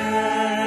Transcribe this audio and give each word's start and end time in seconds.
Yeah. 0.00 0.59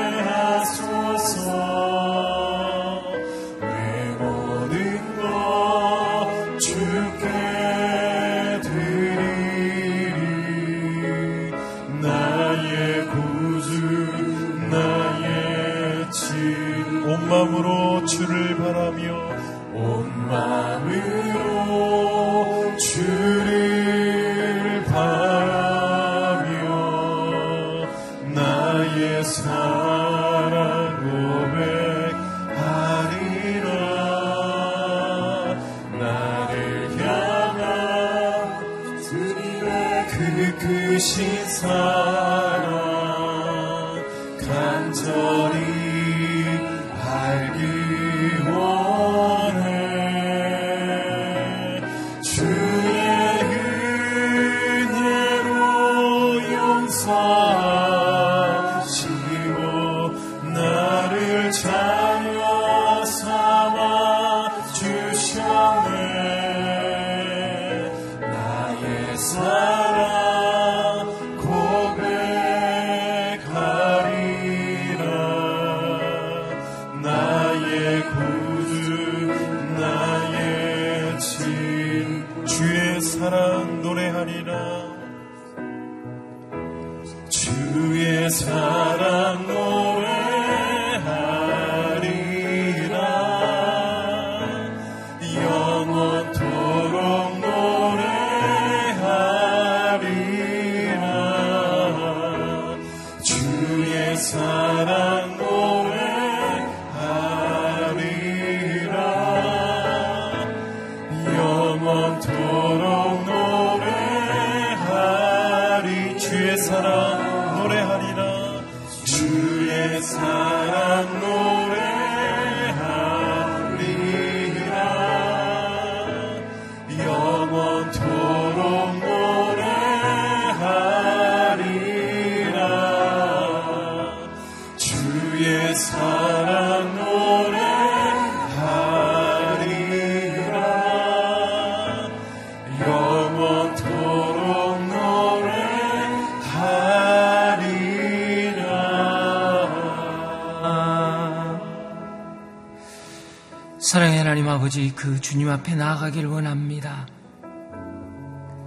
아버지 154.64 154.94
그 154.96 155.20
주님 155.20 155.50
앞에 155.50 155.76
나아가길 155.76 156.26
원합니다. 156.26 157.06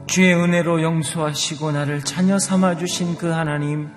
주의 0.06 0.34
은혜로 0.34 0.82
용서하시고 0.82 1.72
나를 1.72 2.04
자녀 2.04 2.38
삼아 2.38 2.76
주신 2.76 3.16
그 3.16 3.28
하나님, 3.28 3.88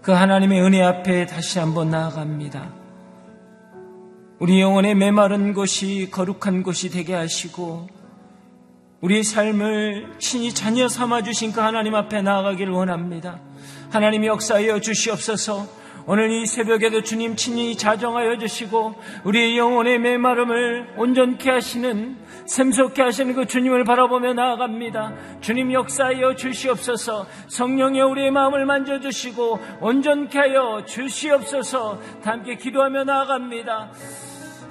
그 0.00 0.12
하나님의 0.12 0.62
은혜 0.62 0.80
앞에 0.80 1.26
다시 1.26 1.58
한번 1.58 1.90
나아갑니다. 1.90 2.70
우리 4.38 4.60
영혼의 4.60 4.94
메마른 4.94 5.54
곳이 5.54 6.08
거룩한 6.12 6.62
곳이 6.62 6.90
되게 6.90 7.14
하시고 7.14 7.88
우리 9.00 9.24
삶을 9.24 10.14
신이 10.20 10.54
자녀 10.54 10.86
삼아 10.86 11.22
주신 11.22 11.50
그 11.50 11.60
하나님 11.60 11.96
앞에 11.96 12.22
나아가길 12.22 12.70
원합니다. 12.70 13.40
하나님 13.90 14.24
역사여 14.24 14.80
주시옵소서. 14.80 15.81
오늘 16.04 16.32
이 16.32 16.46
새벽에도 16.46 17.02
주님 17.02 17.36
친히 17.36 17.76
자정하여 17.76 18.36
주시고 18.38 18.94
우리의 19.22 19.56
영혼의 19.56 20.00
메마름을 20.00 20.94
온전케 20.96 21.48
하시는 21.48 22.16
샘솟게 22.44 23.02
하시는 23.02 23.32
그 23.34 23.46
주님을 23.46 23.84
바라보며 23.84 24.32
나아갑니다. 24.32 25.12
주님 25.40 25.72
역사하여 25.72 26.34
주시옵소서 26.34 27.26
성령의 27.46 28.02
우리의 28.02 28.32
마음을 28.32 28.66
만져주시고 28.66 29.60
온전케 29.80 30.38
하여 30.38 30.84
주시옵소서 30.84 32.00
함께 32.24 32.56
기도하며 32.56 33.04
나아갑니다. 33.04 33.90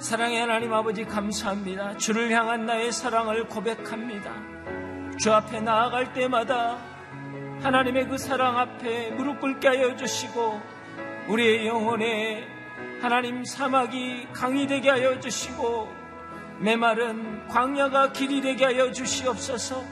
사랑의 0.00 0.40
하나님 0.40 0.74
아버지 0.74 1.04
감사합니다. 1.04 1.96
주를 1.96 2.30
향한 2.30 2.66
나의 2.66 2.92
사랑을 2.92 3.44
고백합니다. 3.44 4.32
주 5.18 5.32
앞에 5.32 5.60
나아갈 5.60 6.12
때마다 6.12 6.76
하나님의 7.62 8.08
그 8.08 8.18
사랑 8.18 8.58
앞에 8.58 9.12
무릎 9.12 9.40
꿇게 9.40 9.68
하여 9.68 9.96
주시고 9.96 10.60
우리의 11.28 11.66
영혼에 11.66 12.46
하나님 13.00 13.44
사막이 13.44 14.28
강이 14.32 14.66
되게 14.66 14.90
하여 14.90 15.18
주시고 15.20 15.88
메마른 16.60 17.46
광야가 17.48 18.12
길이 18.12 18.40
되게 18.40 18.64
하여 18.64 18.92
주시옵소서. 18.92 19.82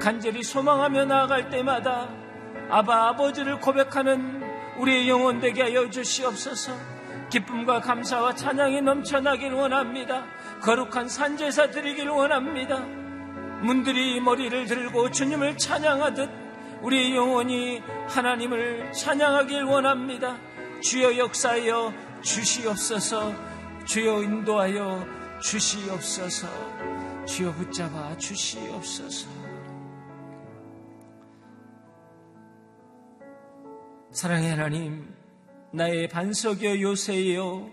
간절히 0.00 0.42
소망하며 0.42 1.04
나아갈 1.06 1.50
때마다 1.50 2.08
아바 2.70 3.08
아버지를 3.08 3.60
고백하는 3.60 4.42
우리의 4.78 5.08
영혼 5.08 5.40
되게 5.40 5.62
하여 5.62 5.88
주시옵소서. 5.90 6.72
기쁨과 7.30 7.80
감사와 7.80 8.34
찬양이 8.34 8.80
넘쳐나길 8.82 9.52
원합니다. 9.52 10.24
거룩한 10.62 11.08
산제사 11.08 11.70
드리길 11.70 12.08
원합니다. 12.08 12.78
문들이 13.62 14.20
머리를 14.20 14.66
들고 14.66 15.10
주님을 15.10 15.56
찬양하듯 15.56 16.43
우리 16.84 17.16
영혼이 17.16 17.78
하나님을 18.08 18.92
찬양하길 18.92 19.62
원합니다. 19.62 20.36
주여 20.82 21.16
역사하여 21.16 21.94
주시옵소서. 22.20 23.32
주여 23.86 24.22
인도하여 24.22 25.06
주시옵소서. 25.40 26.46
주여 27.24 27.54
붙잡아 27.54 28.18
주시옵소서. 28.18 29.30
사랑의 34.10 34.50
하나님, 34.50 35.14
나의 35.72 36.08
반석여 36.08 36.82
요새여 36.82 37.66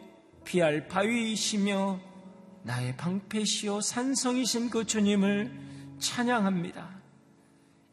피할 0.45 0.87
바위이시며 0.87 1.99
나의 2.63 2.95
방패시요 2.95 3.81
산성이신 3.81 4.69
그 4.69 4.85
주님을 4.85 5.51
찬양합니다. 5.99 7.00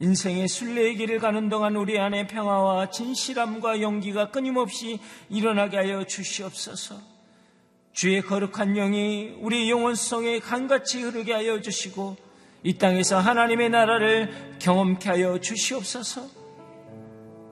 인생의 0.01 0.47
순례의 0.47 0.95
길을 0.97 1.19
가는 1.19 1.49
동안 1.49 1.75
우리 1.75 1.99
안에 1.99 2.29
평화와 2.29 2.91
진실함과 2.91 3.81
용기가 3.81 4.31
끊임없이 4.31 5.01
일어나게 5.29 5.77
하여 5.77 6.05
주시옵소서. 6.05 6.97
주의 7.93 8.23
거룩한 8.23 8.75
영이 8.75 9.39
우리 9.41 9.69
영혼성에 9.69 10.39
강같이 10.39 11.03
흐르게 11.03 11.33
하여 11.33 11.61
주시고 11.61 12.17
이 12.63 12.79
땅에서 12.79 13.19
하나님의 13.19 13.71
나라를 13.71 14.57
경험케 14.61 15.09
하여 15.09 15.41
주시옵소서. 15.41 16.23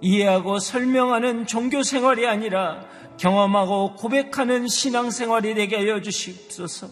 이해하고 0.00 0.60
설명하는 0.60 1.46
종교 1.46 1.82
생활이 1.82 2.28
아니라 2.28 2.86
경험하고 3.18 3.94
고백하는 3.96 4.68
신앙 4.68 5.10
생활이 5.10 5.54
되게 5.54 5.76
하여 5.76 6.00
주시옵소서. 6.00 6.88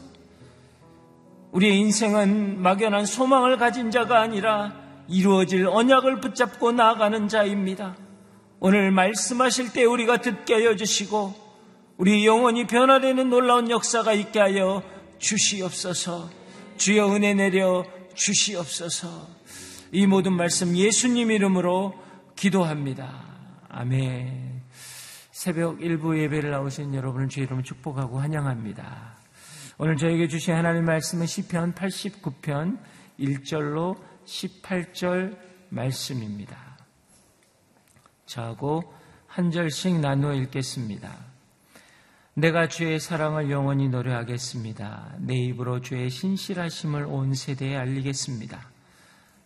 우리의 1.53 1.79
인생은 1.79 2.61
막연한 2.61 3.07
소망을 3.07 3.57
가진 3.57 3.93
자가 3.93 4.21
아니라 4.21 4.84
이루어질 5.09 5.67
언약을 5.67 6.21
붙잡고 6.21 6.73
나아가는 6.73 7.29
자입니다. 7.29 7.97
오늘 8.61 8.91
말씀하실 8.91 9.73
때 9.73 9.85
우리가 9.85 10.19
듣게 10.19 10.55
하여 10.55 10.77
주시고 10.77 11.35
우리 11.97 12.27
영혼이 12.27 12.67
변화되는 12.67 13.29
놀라운 13.29 13.71
역사가 13.71 14.13
있게 14.15 14.41
하여 14.41 14.83
주시옵소서. 15.19 16.31
주여 16.77 17.15
은혜 17.15 17.35
내려 17.35 17.85
주시옵소서. 18.15 19.29
이 19.93 20.07
모든 20.07 20.33
말씀 20.33 20.77
예수님 20.77 21.31
이름으로 21.31 21.95
기도합니다. 22.37 23.23
아멘. 23.69 24.63
새벽 25.31 25.83
일부 25.83 26.19
예배를 26.19 26.51
나오신 26.51 26.95
여러분을 26.95 27.29
주의 27.29 27.45
이름으로 27.45 27.65
축복하고 27.65 28.19
환영합니다. 28.19 29.15
오늘 29.79 29.97
저에게 29.97 30.29
주신 30.29 30.55
하나님 30.55 30.85
말씀은 30.85 31.27
시편 31.27 31.75
89편 31.75 32.79
1절로 33.21 33.97
18절 34.27 35.37
말씀입니다. 35.69 36.79
저하고 38.27 38.83
한 39.27 39.51
절씩 39.51 40.01
나누어 40.01 40.35
읽겠습니다. 40.35 41.35
내가 42.35 42.69
주의 42.69 42.99
사랑을 42.99 43.51
영원히 43.51 43.89
노래하겠습니다. 43.89 45.17
내 45.19 45.35
입으로 45.37 45.81
주의 45.81 46.11
신실하심을 46.11 47.05
온 47.05 47.35
세대에 47.35 47.77
알리겠습니다. 47.77 48.71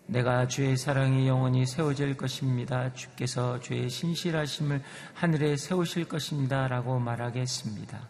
내가 0.06 0.46
주의 0.48 0.75
사랑이 0.75 1.28
영원히 1.28 1.66
세워질 1.66 2.16
것입니다. 2.16 2.92
주께서 2.94 3.60
주의 3.60 3.90
신실하심을 3.90 4.82
하늘에 5.12 5.56
세우실 5.56 6.08
것입니다. 6.08 6.66
라고 6.66 6.98
말하겠습니다. 6.98 8.08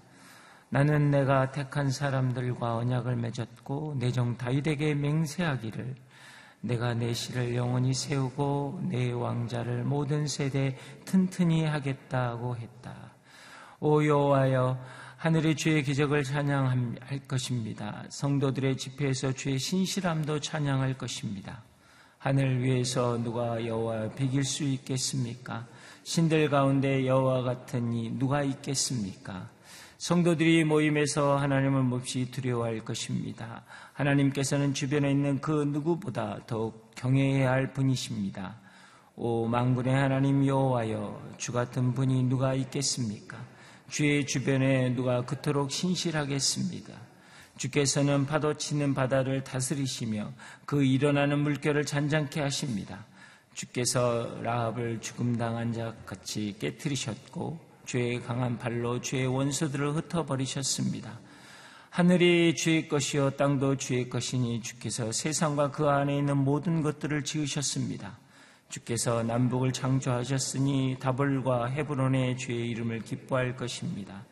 나는 0.70 1.10
내가 1.10 1.50
택한 1.50 1.90
사람들과 1.90 2.76
언약을 2.76 3.16
맺었고 3.16 3.96
내정 3.98 4.36
다윗에게 4.36 4.94
맹세하기를 4.94 5.96
내가 6.60 6.94
내 6.94 7.12
시를 7.14 7.54
영원히 7.54 7.94
세우고 7.94 8.80
내 8.90 9.12
왕자를 9.12 9.84
모든 9.84 10.26
세대 10.26 10.76
튼튼히 11.04 11.64
하겠다고 11.64 12.56
했다. 12.56 12.94
오 13.80 14.04
여호와여 14.04 14.78
하늘의 15.18 15.56
주의 15.56 15.82
기적을 15.82 16.24
찬양할 16.24 17.20
것입니다. 17.26 18.04
성도들의 18.08 18.76
집회에서 18.76 19.32
주의 19.32 19.58
신실함도 19.58 20.40
찬양할 20.40 20.96
것입니다. 20.98 21.62
하늘 22.18 22.62
위에서 22.62 23.18
누가 23.22 23.64
여호와 23.64 24.10
비길 24.10 24.42
수 24.42 24.64
있겠습니까? 24.64 25.66
신들 26.02 26.50
가운데 26.50 27.06
여호와 27.06 27.42
같은 27.42 27.92
이 27.92 28.10
누가 28.10 28.42
있겠습니까? 28.42 29.48
성도들이 29.98 30.62
모임에서 30.62 31.36
하나님을 31.36 31.82
몹시 31.82 32.30
두려워할 32.30 32.84
것입니다. 32.84 33.64
하나님께서는 33.94 34.72
주변에 34.72 35.10
있는 35.10 35.40
그 35.40 35.64
누구보다 35.64 36.38
더욱 36.46 36.92
경외해야 36.94 37.50
할 37.50 37.72
분이십니다. 37.72 38.54
오 39.16 39.48
망군의 39.48 39.92
하나님 39.92 40.46
여호와여 40.46 41.34
주 41.36 41.50
같은 41.50 41.94
분이 41.94 42.22
누가 42.22 42.54
있겠습니까? 42.54 43.44
주의 43.90 44.24
주변에 44.24 44.90
누가 44.90 45.24
그토록 45.24 45.72
신실하겠습니다. 45.72 46.94
주께서는 47.56 48.24
파도 48.24 48.54
치는 48.54 48.94
바다를 48.94 49.42
다스리시며 49.42 50.30
그 50.64 50.84
일어나는 50.84 51.40
물결을 51.40 51.84
잔잔케 51.84 52.40
하십니다. 52.40 53.04
주께서 53.52 54.38
라합을 54.42 55.00
죽음 55.00 55.36
당한 55.36 55.72
자 55.72 55.92
같이 56.06 56.54
깨뜨리셨고 56.60 57.67
주의 57.88 58.20
강한 58.20 58.58
발로 58.58 59.00
주의 59.00 59.26
원수들을 59.26 59.96
흩어버리셨습니다. 59.96 61.20
하늘이 61.88 62.54
주의 62.54 62.86
것이요 62.86 63.30
땅도 63.30 63.76
주의 63.78 64.10
것이니 64.10 64.60
주께서 64.60 65.10
세상과 65.10 65.70
그 65.70 65.88
안에 65.88 66.18
있는 66.18 66.36
모든 66.36 66.82
것들을 66.82 67.24
지으셨습니다. 67.24 68.18
주께서 68.68 69.22
남북을 69.22 69.72
창조하셨으니 69.72 70.98
다볼과 71.00 71.68
헤브론의 71.68 72.36
주의 72.36 72.68
이름을 72.68 73.04
기뻐할 73.04 73.56
것입니다. 73.56 74.26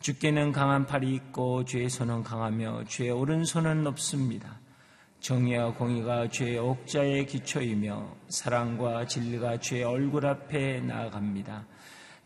주께는 0.00 0.52
강한 0.52 0.86
팔이 0.86 1.14
있고 1.14 1.66
주의 1.66 1.90
손은 1.90 2.22
강하며 2.22 2.84
주의 2.84 3.10
오른손은 3.10 3.84
높습니다. 3.84 4.60
정의와 5.20 5.74
공의가 5.74 6.30
주의 6.30 6.56
옥자의 6.56 7.26
기초이며 7.26 8.16
사랑과 8.28 9.06
진리가 9.06 9.60
주의 9.60 9.84
얼굴 9.84 10.24
앞에 10.24 10.80
나아갑니다. 10.80 11.66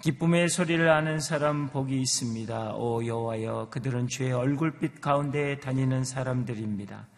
기쁨의 0.02 0.49
소리를 0.49 0.88
아는 0.88 1.19
사람 1.19 1.69
복이 1.71 2.00
있습니다. 2.00 2.76
오 2.76 3.05
여호와여 3.05 3.67
그들은 3.71 4.07
주의 4.07 4.33
얼굴빛 4.33 5.00
가운데 5.00 5.59
다니는 5.59 6.05
사람들입니다. 6.05 7.09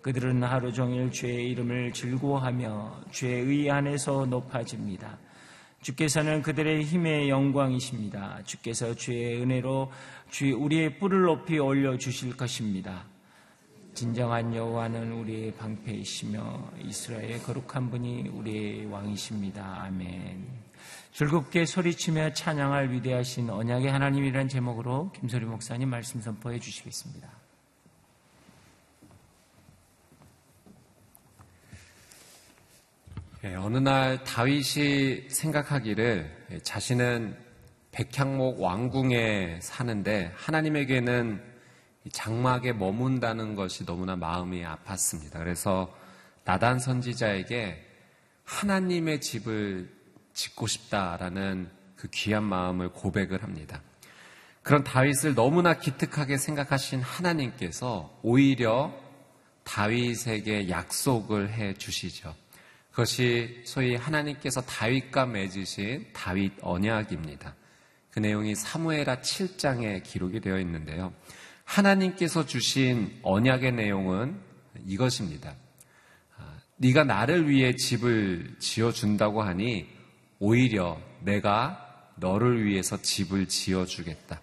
그들은 0.00 0.42
하루 0.42 0.72
종일 0.72 1.10
주의 1.10 1.50
이름을 1.50 1.92
즐거워하며 1.92 3.02
주의 3.10 3.42
의 3.42 3.70
안에서 3.70 4.24
높아집니다. 4.24 5.18
주께서는 5.82 6.40
그들의 6.40 6.84
힘의 6.84 7.28
영광이십니다. 7.28 8.40
주께서 8.44 8.94
주의 8.94 9.42
은혜로 9.42 9.92
주 10.30 10.56
우리의 10.56 10.98
뿔을 10.98 11.22
높이 11.22 11.58
올려 11.58 11.98
주실 11.98 12.34
것입니다. 12.34 13.04
진정한 13.92 14.54
여호와는 14.54 15.12
우리의 15.12 15.52
방패이시며 15.56 16.70
이스라엘의 16.86 17.42
거룩한 17.42 17.90
분이 17.90 18.28
우리의 18.28 18.86
왕이십니다. 18.86 19.82
아멘. 19.82 20.61
즐겁게 21.12 21.66
소리치며 21.66 22.32
찬양할 22.32 22.90
위대하신 22.90 23.50
언약의 23.50 23.90
하나님이라는 23.90 24.48
제목으로 24.48 25.12
김소리 25.12 25.44
목사님 25.44 25.90
말씀 25.90 26.22
선포해 26.22 26.58
주시겠습니다. 26.58 27.28
네, 33.42 33.54
어느 33.56 33.76
날 33.76 34.24
다윗이 34.24 35.28
생각하기를 35.28 36.60
자신은 36.62 37.36
백향목 37.90 38.62
왕궁에 38.62 39.58
사는데 39.60 40.32
하나님에게는 40.34 41.42
장막에 42.10 42.72
머문다는 42.72 43.54
것이 43.54 43.84
너무나 43.84 44.16
마음이 44.16 44.62
아팠습니다. 44.64 45.34
그래서 45.34 45.94
나단 46.44 46.78
선지자에게 46.78 47.86
하나님의 48.44 49.20
집을 49.20 50.01
짓고 50.34 50.66
싶다라는 50.66 51.70
그 51.96 52.08
귀한 52.10 52.44
마음을 52.44 52.90
고백을 52.90 53.42
합니다. 53.42 53.82
그런 54.62 54.84
다윗을 54.84 55.34
너무나 55.34 55.78
기특하게 55.78 56.36
생각하신 56.36 57.00
하나님께서 57.00 58.18
오히려 58.22 58.94
다윗에게 59.64 60.68
약속을 60.68 61.52
해 61.52 61.74
주시죠. 61.74 62.34
그것이 62.90 63.62
소위 63.64 63.96
하나님께서 63.96 64.60
다윗과 64.60 65.26
맺으신 65.26 66.08
다윗 66.12 66.52
언약입니다. 66.60 67.54
그 68.10 68.18
내용이 68.18 68.54
사무에라 68.54 69.20
7장에 69.20 70.02
기록이 70.02 70.40
되어 70.40 70.58
있는데요. 70.60 71.12
하나님께서 71.64 72.44
주신 72.44 73.18
언약의 73.22 73.72
내용은 73.72 74.38
이것입니다. 74.86 75.54
아, 76.36 76.58
네가 76.76 77.04
나를 77.04 77.48
위해 77.48 77.74
집을 77.74 78.56
지어 78.58 78.92
준다고 78.92 79.42
하니 79.42 79.88
오히려 80.44 80.98
내가 81.20 82.10
너를 82.16 82.64
위해서 82.64 83.00
집을 83.00 83.46
지어 83.46 83.86
주겠다. 83.86 84.40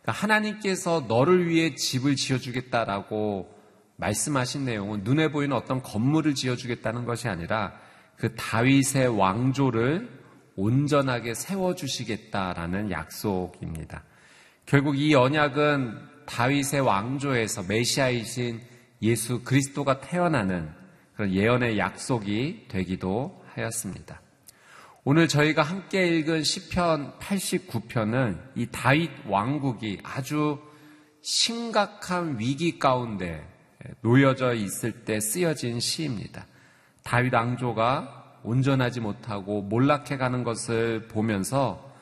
그러니까 0.00 0.12
하나님께서 0.12 1.06
너를 1.08 1.48
위해 1.48 1.74
집을 1.74 2.14
지어 2.14 2.38
주겠다라고 2.38 3.52
말씀하신 3.96 4.64
내용은 4.64 5.02
눈에 5.02 5.32
보이는 5.32 5.56
어떤 5.56 5.82
건물을 5.82 6.36
지어 6.36 6.54
주겠다는 6.54 7.06
것이 7.06 7.26
아니라 7.26 7.72
그 8.16 8.36
다윗의 8.36 9.18
왕조를 9.18 10.08
온전하게 10.54 11.34
세워 11.34 11.74
주시겠다라는 11.74 12.92
약속입니다. 12.92 14.04
결국 14.64 14.96
이 14.96 15.12
언약은 15.12 15.98
다윗의 16.26 16.82
왕조에서 16.82 17.64
메시아이신 17.64 18.60
예수 19.02 19.42
그리스도가 19.42 20.00
태어나는 20.02 20.70
그런 21.16 21.32
예언의 21.32 21.78
약속이 21.78 22.66
되기도 22.68 23.44
하였습니다. 23.54 24.21
오늘 25.04 25.26
저희가 25.26 25.62
함께 25.62 26.06
읽은 26.06 26.44
시편 26.44 27.18
89편은 27.18 28.38
이 28.54 28.68
다윗 28.70 29.10
왕국이 29.26 29.98
아주 30.04 30.60
심각한 31.22 32.38
위기 32.38 32.78
가운데 32.78 33.44
놓여져 34.02 34.54
있을 34.54 35.04
때 35.04 35.18
쓰여진 35.18 35.80
시입니다. 35.80 36.46
다윗 37.02 37.34
왕조가 37.34 38.42
온전하지 38.44 39.00
못하고 39.00 39.62
몰락해 39.62 40.18
가는 40.18 40.44
것을 40.44 41.08
보면서 41.08 41.92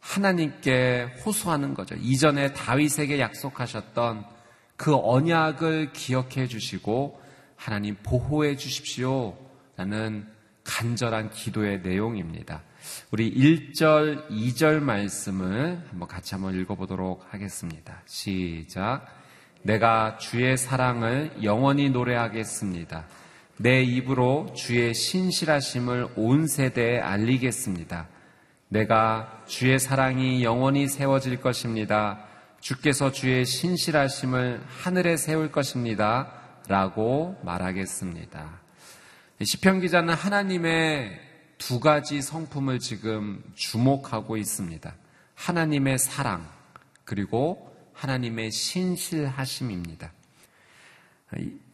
하나님께 0.00 1.14
호소하는 1.24 1.72
거죠. 1.72 1.94
이전에 1.94 2.52
다윗에게 2.52 3.18
약속하셨던 3.18 4.26
그 4.76 4.94
언약을 4.94 5.94
기억해 5.94 6.48
주시고 6.48 7.18
하나님 7.56 7.96
보호해 8.02 8.56
주십시오. 8.56 9.38
라는 9.78 10.35
간절한 10.66 11.30
기도의 11.30 11.80
내용입니다. 11.80 12.62
우리 13.10 13.32
1절, 13.32 14.28
2절 14.28 14.80
말씀을 14.80 15.82
한번 15.90 16.08
같이 16.08 16.34
한번 16.34 16.54
읽어보도록 16.60 17.26
하겠습니다. 17.30 18.02
시작. 18.06 19.06
내가 19.62 20.18
주의 20.18 20.56
사랑을 20.56 21.32
영원히 21.42 21.90
노래하겠습니다. 21.90 23.06
내 23.58 23.82
입으로 23.82 24.52
주의 24.54 24.92
신실하심을 24.92 26.08
온 26.16 26.46
세대에 26.46 27.00
알리겠습니다. 27.00 28.08
내가 28.68 29.42
주의 29.46 29.78
사랑이 29.78 30.44
영원히 30.44 30.88
세워질 30.88 31.40
것입니다. 31.40 32.20
주께서 32.60 33.12
주의 33.12 33.44
신실하심을 33.44 34.60
하늘에 34.82 35.16
세울 35.16 35.50
것입니다. 35.52 36.32
라고 36.68 37.36
말하겠습니다. 37.44 38.65
시편 39.44 39.80
기자는 39.80 40.14
하나님의 40.14 41.20
두 41.58 41.78
가지 41.78 42.22
성품을 42.22 42.78
지금 42.78 43.44
주목하고 43.54 44.38
있습니다. 44.38 44.94
하나님의 45.34 45.98
사랑, 45.98 46.48
그리고 47.04 47.70
하나님의 47.92 48.50
신실하심입니다. 48.50 50.10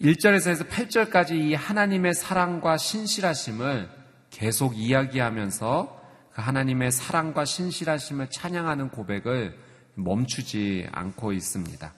1절에서 0.00 0.50
해서 0.50 0.64
8절까지 0.64 1.32
이 1.32 1.54
하나님의 1.54 2.14
사랑과 2.14 2.76
신실하심을 2.76 3.88
계속 4.30 4.76
이야기하면서 4.76 6.00
그 6.32 6.42
하나님의 6.42 6.90
사랑과 6.90 7.44
신실하심을 7.44 8.30
찬양하는 8.30 8.88
고백을 8.88 9.56
멈추지 9.94 10.88
않고 10.90 11.32
있습니다. 11.32 11.94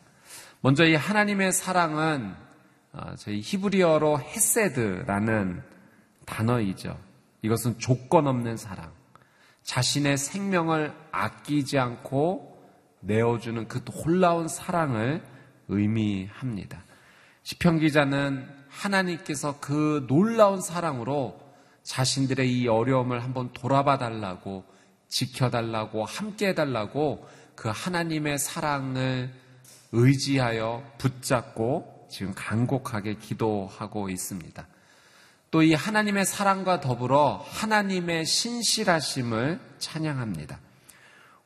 먼저 0.61 0.85
이 0.85 0.95
하나님의 0.95 1.53
사랑은 1.53 2.35
어, 2.35 2.44
저희 3.17 3.41
히브리어로 3.41 4.21
헤세드라는 4.21 5.63
단어이죠. 6.27 6.99
이것은 7.43 7.79
조건 7.79 8.27
없는 8.27 8.57
사랑. 8.57 8.93
자신의 9.63 10.19
생명을 10.19 10.95
아끼지 11.11 11.79
않고 11.79 12.63
내어주는 13.01 13.69
그 13.69 13.85
놀라운 13.85 14.49
사랑을 14.49 15.23
의미합니다. 15.69 16.85
시편 17.43 17.81
기자는 17.81 18.49
하나님께서 18.69 19.59
그 19.61 20.07
놀라운 20.09 20.61
사랑으로 20.61 21.41
자신들의 21.83 22.51
이 22.51 22.69
어려움을 22.69 23.23
한번 23.23 23.53
돌아봐 23.53 23.99
달라고 23.99 24.65
지켜달라고 25.09 26.05
함께 26.05 26.49
해달라고 26.49 27.29
그 27.55 27.71
하나님의 27.73 28.39
사랑을 28.39 29.31
의지하여 29.93 30.83
붙잡고 30.99 31.94
지금 32.11 32.33
간곡하게 32.35 33.15
기도하고 33.17 34.09
있습니다. 34.11 34.67
또 35.55 35.63
이 35.63 35.73
하나님의 35.73 36.25
사랑과 36.25 36.81
더불어 36.81 37.45
하나님의 37.49 38.27
신실하심을 38.27 39.61
찬양합니다. 39.79 40.59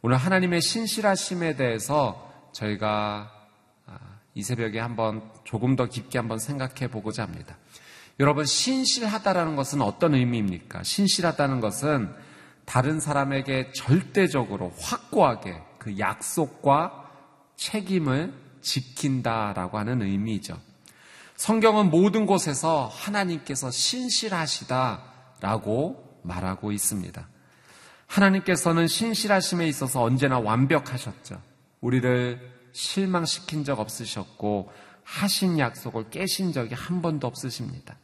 오늘 0.00 0.16
하나님의 0.16 0.62
신실하심에 0.62 1.56
대해서 1.56 2.32
저희가 2.52 3.30
아, 3.86 3.98
이 4.34 4.42
새벽에 4.42 4.80
한번 4.80 5.30
조금 5.44 5.76
더 5.76 5.86
깊게 5.86 6.16
한번 6.16 6.38
생각해 6.38 6.88
보고자 6.90 7.22
합니다. 7.22 7.58
여러분, 8.18 8.46
신실하다라는 8.46 9.56
것은 9.56 9.82
어떤 9.82 10.14
의미입니까? 10.14 10.84
신실하다는 10.84 11.60
것은 11.60 12.10
다른 12.64 13.00
사람에게 13.00 13.72
절대적으로 13.72 14.72
확고하게 14.80 15.60
그 15.78 15.98
약속과 15.98 17.10
책임을 17.56 18.32
지킨다라고 18.60 19.78
하는 19.78 20.02
의미죠. 20.02 20.58
성경은 21.36 21.90
모든 21.90 22.26
곳에서 22.26 22.90
하나님께서 22.92 23.70
신실하시다라고 23.70 25.00
말하고 26.22 26.72
있습니다. 26.72 27.28
하나님께서는 28.06 28.88
신실하심에 28.88 29.68
있어서 29.68 30.02
언제나 30.02 30.38
완벽하셨죠. 30.38 31.40
우리를 31.80 32.58
실망시킨 32.72 33.64
적 33.64 33.78
없으셨고 33.78 34.72
하신 35.04 35.58
약속을 35.58 36.10
깨신 36.10 36.52
적이 36.52 36.74
한 36.74 37.02
번도 37.02 37.26
없으십니다. 37.26 37.96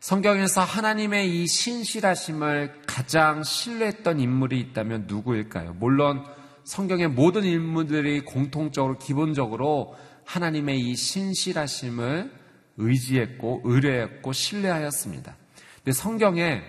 성경에서 0.00 0.62
하나님의 0.62 1.42
이 1.42 1.46
신실하심을 1.46 2.82
가장 2.86 3.42
신뢰했던 3.42 4.18
인물이 4.18 4.58
있다면 4.60 5.04
누구일까요? 5.06 5.74
물론 5.74 6.24
성경의 6.70 7.08
모든 7.08 7.42
인물들이 7.42 8.20
공통적으로 8.20 8.96
기본적으로 8.96 9.96
하나님의 10.24 10.78
이 10.78 10.94
신실하심을 10.94 12.32
의지했고 12.76 13.62
의뢰했고 13.64 14.32
신뢰하였습니다. 14.32 15.36
근데 15.78 15.90
성경에 15.90 16.62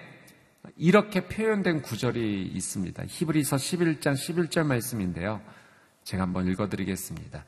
이렇게 0.76 1.28
표현된 1.28 1.84
구절이 1.84 2.48
있습니다. 2.48 3.04
히브리서 3.08 3.58
11장 3.58 4.14
11절 4.14 4.66
말씀인데요. 4.66 5.40
제가 6.04 6.24
한번 6.24 6.48
읽어드리겠습니다. 6.48 7.46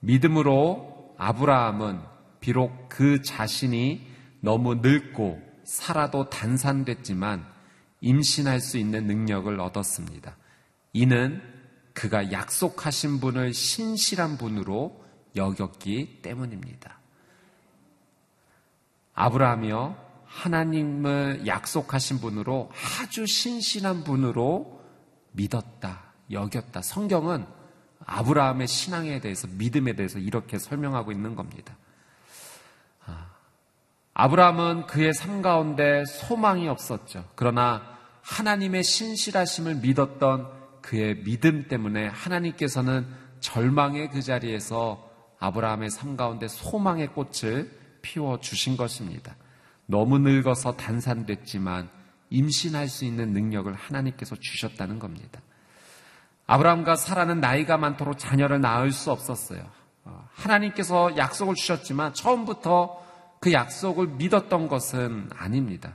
믿음으로 0.00 1.14
아브라함은 1.16 2.00
비록 2.40 2.88
그 2.88 3.22
자신이 3.22 4.04
너무 4.40 4.74
늙고 4.82 5.40
살아도 5.62 6.28
단산됐지만 6.28 7.46
임신할 8.00 8.58
수 8.58 8.78
있는 8.78 9.06
능력을 9.06 9.60
얻었습니다. 9.60 10.36
이는 10.92 11.53
그가 11.94 12.32
약속하신 12.32 13.20
분을 13.20 13.54
신실한 13.54 14.36
분으로 14.36 15.02
여겼기 15.36 16.20
때문입니다. 16.22 16.98
아브라함이요, 19.14 19.96
하나님을 20.26 21.46
약속하신 21.46 22.18
분으로 22.18 22.70
아주 23.00 23.26
신실한 23.26 24.04
분으로 24.04 24.82
믿었다, 25.32 26.12
여겼다. 26.30 26.82
성경은 26.82 27.46
아브라함의 28.04 28.68
신앙에 28.68 29.20
대해서, 29.20 29.48
믿음에 29.48 29.94
대해서 29.94 30.18
이렇게 30.18 30.58
설명하고 30.58 31.12
있는 31.12 31.36
겁니다. 31.36 31.76
아브라함은 34.14 34.86
그의 34.86 35.12
삶 35.12 35.42
가운데 35.42 36.04
소망이 36.04 36.68
없었죠. 36.68 37.24
그러나 37.34 37.82
하나님의 38.22 38.84
신실하심을 38.84 39.76
믿었던 39.76 40.53
그의 40.84 41.22
믿음 41.24 41.66
때문에 41.66 42.08
하나님께서는 42.08 43.06
절망의 43.40 44.10
그 44.10 44.20
자리에서 44.20 45.10
아브라함의 45.38 45.90
삶 45.90 46.16
가운데 46.16 46.46
소망의 46.46 47.08
꽃을 47.08 47.70
피워 48.02 48.38
주신 48.38 48.76
것입니다. 48.76 49.34
너무 49.86 50.18
늙어서 50.18 50.76
단산됐지만 50.76 51.88
임신할 52.28 52.88
수 52.88 53.06
있는 53.06 53.32
능력을 53.32 53.72
하나님께서 53.72 54.36
주셨다는 54.36 54.98
겁니다. 54.98 55.40
아브라함과 56.46 56.96
사라는 56.96 57.40
나이가 57.40 57.78
많도록 57.78 58.18
자녀를 58.18 58.60
낳을 58.60 58.92
수 58.92 59.10
없었어요. 59.10 59.64
어, 60.04 60.28
하나님께서 60.32 61.16
약속을 61.16 61.54
주셨지만 61.54 62.12
처음부터 62.12 63.02
그 63.40 63.52
약속을 63.52 64.08
믿었던 64.08 64.68
것은 64.68 65.30
아닙니다. 65.34 65.94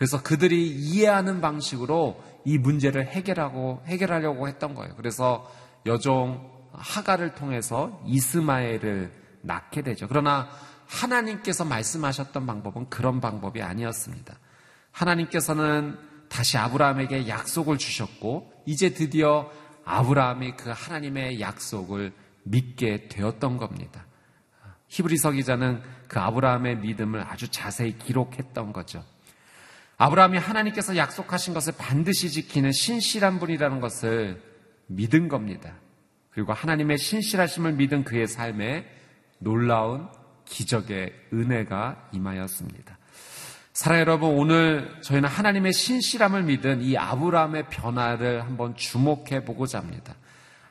그래서 0.00 0.22
그들이 0.22 0.66
이해하는 0.66 1.42
방식으로 1.42 2.24
이 2.46 2.56
문제를 2.56 3.08
해결하고 3.08 3.82
해결하려고 3.84 4.48
했던 4.48 4.74
거예요. 4.74 4.94
그래서 4.96 5.46
여종 5.84 6.40
하가를 6.72 7.34
통해서 7.34 8.00
이스마엘을 8.06 9.12
낳게 9.42 9.82
되죠. 9.82 10.08
그러나 10.08 10.48
하나님께서 10.86 11.66
말씀하셨던 11.66 12.46
방법은 12.46 12.88
그런 12.88 13.20
방법이 13.20 13.60
아니었습니다. 13.60 14.38
하나님께서는 14.90 15.98
다시 16.30 16.56
아브라함에게 16.56 17.28
약속을 17.28 17.76
주셨고 17.76 18.54
이제 18.64 18.94
드디어 18.94 19.50
아브라함이 19.84 20.56
그 20.56 20.72
하나님의 20.74 21.42
약속을 21.42 22.14
믿게 22.44 23.08
되었던 23.08 23.58
겁니다. 23.58 24.06
히브리서 24.88 25.32
기자는 25.32 25.82
그 26.08 26.18
아브라함의 26.18 26.78
믿음을 26.78 27.20
아주 27.20 27.48
자세히 27.48 27.98
기록했던 27.98 28.72
거죠. 28.72 29.04
아브라함이 30.02 30.38
하나님께서 30.38 30.96
약속하신 30.96 31.52
것을 31.52 31.74
반드시 31.76 32.30
지키는 32.30 32.72
신실한 32.72 33.38
분이라는 33.38 33.80
것을 33.80 34.42
믿은 34.86 35.28
겁니다. 35.28 35.74
그리고 36.30 36.54
하나님의 36.54 36.96
신실하심을 36.96 37.74
믿은 37.74 38.04
그의 38.04 38.26
삶에 38.26 38.86
놀라운 39.40 40.08
기적의 40.46 41.12
은혜가 41.34 42.08
임하였습니다. 42.12 42.96
사랑 43.74 44.00
여러분, 44.00 44.30
오늘 44.30 44.90
저희는 45.02 45.28
하나님의 45.28 45.74
신실함을 45.74 46.44
믿은 46.44 46.80
이 46.80 46.96
아브라함의 46.96 47.68
변화를 47.68 48.42
한번 48.42 48.76
주목해 48.76 49.44
보고자 49.44 49.80
합니다. 49.80 50.14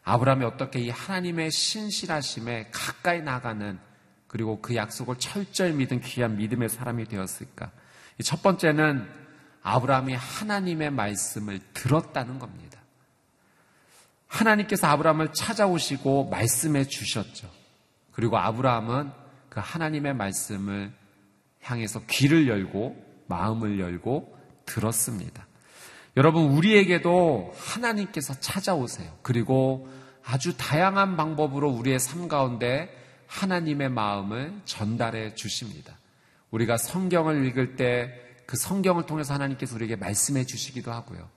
아브라함이 0.06 0.44
어떻게 0.44 0.80
이 0.80 0.90
하나님의 0.90 1.52
신실하심에 1.52 2.70
가까이 2.72 3.22
나가는 3.22 3.78
그리고 4.26 4.60
그 4.60 4.76
약속을 4.76 5.18
철저히 5.20 5.72
믿은 5.74 6.02
귀한 6.02 6.36
믿음의 6.36 6.70
사람이 6.70 7.06
되었을까? 7.06 7.70
첫 8.24 8.42
번째는 8.42 9.19
아브라함이 9.70 10.16
하나님의 10.16 10.92
말씀을 10.92 11.60
들었다는 11.74 12.40
겁니다. 12.40 12.80
하나님께서 14.28 14.88
아브라함을 14.88 15.34
찾아오시고 15.34 16.30
말씀해 16.30 16.86
주셨죠. 16.86 17.50
그리고 18.12 18.38
아브라함은 18.38 19.12
그 19.50 19.60
하나님의 19.64 20.14
말씀을 20.14 20.92
향해서 21.62 22.02
귀를 22.08 22.48
열고 22.48 23.24
마음을 23.28 23.80
열고 23.80 24.38
들었습니다. 24.66 25.48
여러분, 26.18 26.44
우리에게도 26.52 27.54
하나님께서 27.58 28.34
찾아오세요. 28.40 29.18
그리고 29.22 29.90
아주 30.24 30.58
다양한 30.58 31.18
방법으로 31.18 31.70
우리의 31.70 32.00
삶 32.00 32.28
가운데 32.28 32.96
하나님의 33.28 33.90
마음을 33.90 34.54
전달해 34.66 35.34
주십니다. 35.36 35.98
우리가 36.52 36.78
성경을 36.78 37.46
읽을 37.46 37.76
때 37.76 38.29
그 38.50 38.58
성경을 38.58 39.06
통해서 39.06 39.36
하나님께서 39.36 39.75
우리에게 39.75 39.96
말씀해 39.96 40.44
주시기도 40.44 40.91
하고요. 40.91 41.29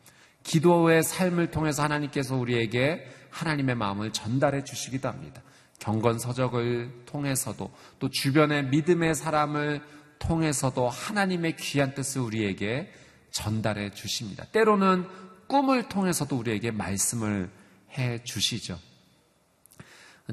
기도의 0.45 1.03
삶을 1.03 1.51
통해서 1.51 1.83
하나님께서 1.83 2.37
우리에게 2.37 3.07
하나님의 3.29 3.75
마음을 3.75 4.15
전달해 4.15 4.65
주시기도 4.65 5.09
합니다. 5.09 5.43
경건서적을 5.79 7.03
통해서도 7.05 7.71
또 7.99 8.09
주변의 8.09 8.69
믿음의 8.69 9.15
사람을 9.15 9.83
통해서도 10.21 10.89
하나님의 10.89 11.57
귀한 11.57 11.95
뜻을 11.95 12.23
우리에게 12.23 12.91
전달해 13.31 13.91
주십니다. 13.91 14.47
때로는 14.47 15.07
꿈을 15.49 15.91
통해서도 15.91 16.35
우리에게 16.35 16.71
말씀을 16.71 17.51
해 17.91 18.25
주시죠. 18.25 18.79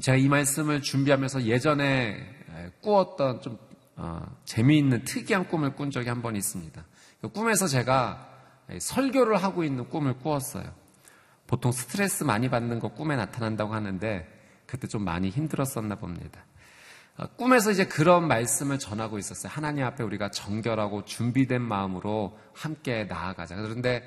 제가 0.00 0.16
이 0.16 0.28
말씀을 0.28 0.80
준비하면서 0.80 1.44
예전에 1.44 2.24
꾸었던 2.80 3.42
좀 3.42 3.58
어, 4.02 4.22
재미있는 4.46 5.04
특이한 5.04 5.46
꿈을 5.48 5.74
꾼 5.74 5.90
적이 5.90 6.08
한 6.08 6.22
번 6.22 6.34
있습니다. 6.34 6.82
그 7.20 7.28
꿈에서 7.28 7.66
제가 7.66 8.28
설교를 8.80 9.36
하고 9.36 9.62
있는 9.62 9.90
꿈을 9.90 10.18
꾸었어요. 10.18 10.64
보통 11.46 11.70
스트레스 11.70 12.24
많이 12.24 12.48
받는 12.48 12.78
거 12.78 12.88
꿈에 12.88 13.14
나타난다고 13.16 13.74
하는데 13.74 14.26
그때 14.64 14.86
좀 14.88 15.04
많이 15.04 15.28
힘들었었나 15.28 15.96
봅니다. 15.96 16.46
어, 17.18 17.26
꿈에서 17.36 17.70
이제 17.70 17.84
그런 17.84 18.26
말씀을 18.26 18.78
전하고 18.78 19.18
있었어요. 19.18 19.52
하나님 19.52 19.84
앞에 19.84 20.02
우리가 20.02 20.30
정결하고 20.30 21.04
준비된 21.04 21.60
마음으로 21.60 22.38
함께 22.54 23.04
나아가자. 23.04 23.56
그런데 23.56 24.02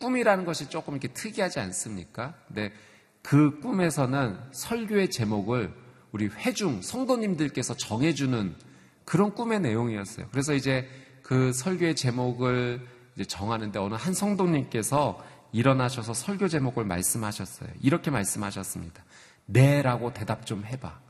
꿈이라는 0.00 0.46
것이 0.46 0.70
조금 0.70 0.94
이렇게 0.94 1.08
특이하지 1.08 1.60
않습니까? 1.60 2.32
근데 2.46 2.72
그 3.20 3.60
꿈에서는 3.60 4.38
설교의 4.52 5.10
제목을 5.10 5.74
우리 6.12 6.28
회중 6.28 6.80
성도님들께서 6.80 7.74
정해주는 7.76 8.69
그런 9.04 9.34
꿈의 9.34 9.60
내용이었어요. 9.60 10.26
그래서 10.30 10.54
이제 10.54 10.88
그 11.22 11.52
설교의 11.52 11.96
제목을 11.96 12.86
정하는데 13.26 13.78
어느 13.78 13.94
한 13.94 14.14
성도님께서 14.14 15.22
일어나셔서 15.52 16.14
설교 16.14 16.48
제목을 16.48 16.84
말씀하셨어요. 16.84 17.70
이렇게 17.80 18.10
말씀하셨습니다. 18.10 19.04
네라고 19.46 20.12
대답 20.12 20.46
좀 20.46 20.64
해봐. 20.64 21.00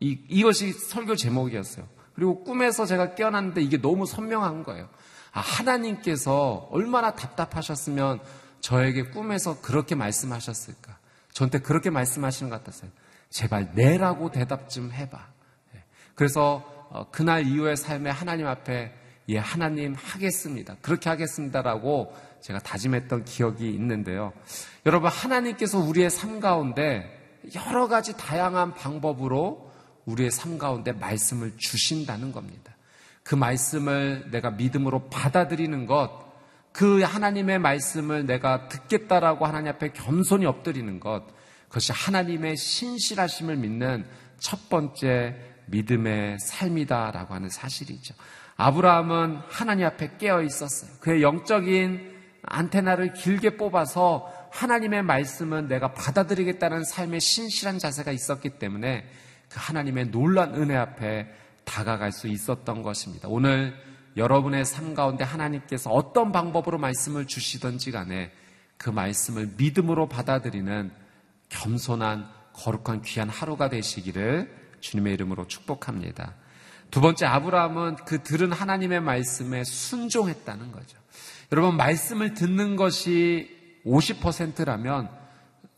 이, 0.00 0.18
이것이 0.28 0.72
설교 0.72 1.16
제목이었어요. 1.16 1.86
그리고 2.14 2.42
꿈에서 2.42 2.86
제가 2.86 3.14
깨어났는데 3.14 3.62
이게 3.62 3.80
너무 3.80 4.06
선명한 4.06 4.64
거예요. 4.64 4.88
아, 5.32 5.40
하나님께서 5.40 6.68
얼마나 6.70 7.14
답답하셨으면 7.14 8.20
저에게 8.60 9.04
꿈에서 9.10 9.60
그렇게 9.60 9.94
말씀하셨을까? 9.94 10.98
저한테 11.32 11.60
그렇게 11.60 11.90
말씀하시는 11.90 12.50
것 12.50 12.58
같았어요. 12.58 12.90
제발 13.30 13.70
내라고 13.74 14.30
대답 14.32 14.68
좀 14.68 14.90
해봐. 14.90 15.26
예. 15.76 15.84
그래서 16.14 16.64
어, 16.66 16.77
그날 17.10 17.46
이후의 17.46 17.76
삶에 17.76 18.10
하나님 18.10 18.46
앞에 18.46 18.92
예, 19.30 19.36
하나님 19.36 19.94
하겠습니다. 19.94 20.76
그렇게 20.80 21.10
하겠습니다라고 21.10 22.14
제가 22.40 22.60
다짐했던 22.60 23.24
기억이 23.24 23.68
있는데요. 23.70 24.32
여러분, 24.86 25.10
하나님께서 25.10 25.78
우리의 25.78 26.08
삶 26.08 26.40
가운데 26.40 27.14
여러 27.54 27.88
가지 27.88 28.16
다양한 28.16 28.74
방법으로 28.74 29.70
우리의 30.06 30.30
삶 30.30 30.56
가운데 30.56 30.92
말씀을 30.92 31.52
주신다는 31.58 32.32
겁니다. 32.32 32.74
그 33.22 33.34
말씀을 33.34 34.30
내가 34.30 34.50
믿음으로 34.50 35.10
받아들이는 35.10 35.84
것, 35.84 36.26
그 36.72 37.02
하나님의 37.02 37.58
말씀을 37.58 38.24
내가 38.24 38.68
듣겠다라고 38.68 39.44
하나님 39.44 39.72
앞에 39.72 39.92
겸손히 39.92 40.46
엎드리는 40.46 41.00
것, 41.00 41.24
그것이 41.68 41.92
하나님의 41.92 42.56
신실하심을 42.56 43.56
믿는 43.56 44.06
첫 44.38 44.70
번째 44.70 45.36
믿음의 45.70 46.38
삶이다라고 46.40 47.34
하는 47.34 47.48
사실이죠. 47.48 48.14
아브라함은 48.56 49.40
하나님 49.48 49.86
앞에 49.86 50.16
깨어 50.18 50.42
있었어요. 50.42 50.90
그의 51.00 51.22
영적인 51.22 52.16
안테나를 52.42 53.14
길게 53.14 53.56
뽑아서 53.56 54.32
하나님의 54.50 55.02
말씀은 55.02 55.68
내가 55.68 55.92
받아들이겠다는 55.92 56.84
삶의 56.84 57.20
신실한 57.20 57.78
자세가 57.78 58.10
있었기 58.12 58.58
때문에 58.58 59.08
그 59.48 59.56
하나님의 59.58 60.10
놀란 60.10 60.54
은혜 60.54 60.76
앞에 60.76 61.28
다가갈 61.64 62.12
수 62.12 62.28
있었던 62.28 62.82
것입니다. 62.82 63.28
오늘 63.28 63.74
여러분의 64.16 64.64
삶 64.64 64.94
가운데 64.94 65.22
하나님께서 65.22 65.90
어떤 65.90 66.32
방법으로 66.32 66.78
말씀을 66.78 67.26
주시던지 67.26 67.92
간에 67.92 68.32
그 68.76 68.90
말씀을 68.90 69.50
믿음으로 69.56 70.08
받아들이는 70.08 70.90
겸손한 71.50 72.28
거룩한 72.52 73.02
귀한 73.02 73.28
하루가 73.28 73.68
되시기를 73.68 74.50
주님의 74.80 75.14
이름으로 75.14 75.46
축복합니다. 75.46 76.34
두 76.90 77.00
번째 77.00 77.26
아브라함은 77.26 77.96
그 78.06 78.22
들은 78.22 78.52
하나님의 78.52 79.00
말씀에 79.00 79.64
순종했다는 79.64 80.72
거죠. 80.72 80.98
여러분 81.52 81.76
말씀을 81.76 82.34
듣는 82.34 82.76
것이 82.76 83.56
50%라면 83.84 85.08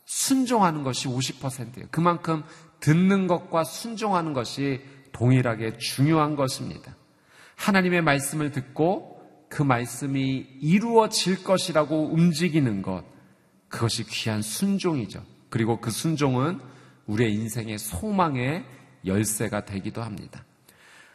순종하는 0.05 0.83
것이 0.83 1.07
50%예요. 1.07 1.85
그만큼 1.91 2.43
듣는 2.79 3.27
것과 3.27 3.63
순종하는 3.63 4.33
것이 4.33 4.81
동일하게 5.11 5.77
중요한 5.77 6.35
것입니다. 6.35 6.95
하나님의 7.55 8.01
말씀을 8.01 8.51
듣고 8.51 9.21
그 9.49 9.61
말씀이 9.61 10.47
이루어질 10.61 11.43
것이라고 11.43 12.13
움직이는 12.13 12.81
것, 12.81 13.03
그것이 13.67 14.05
귀한 14.05 14.41
순종이죠. 14.41 15.23
그리고 15.49 15.79
그 15.79 15.91
순종은 15.91 16.59
우리의 17.05 17.33
인생의 17.33 17.77
소망의 17.77 18.65
열쇠가 19.05 19.65
되기도 19.65 20.01
합니다. 20.01 20.43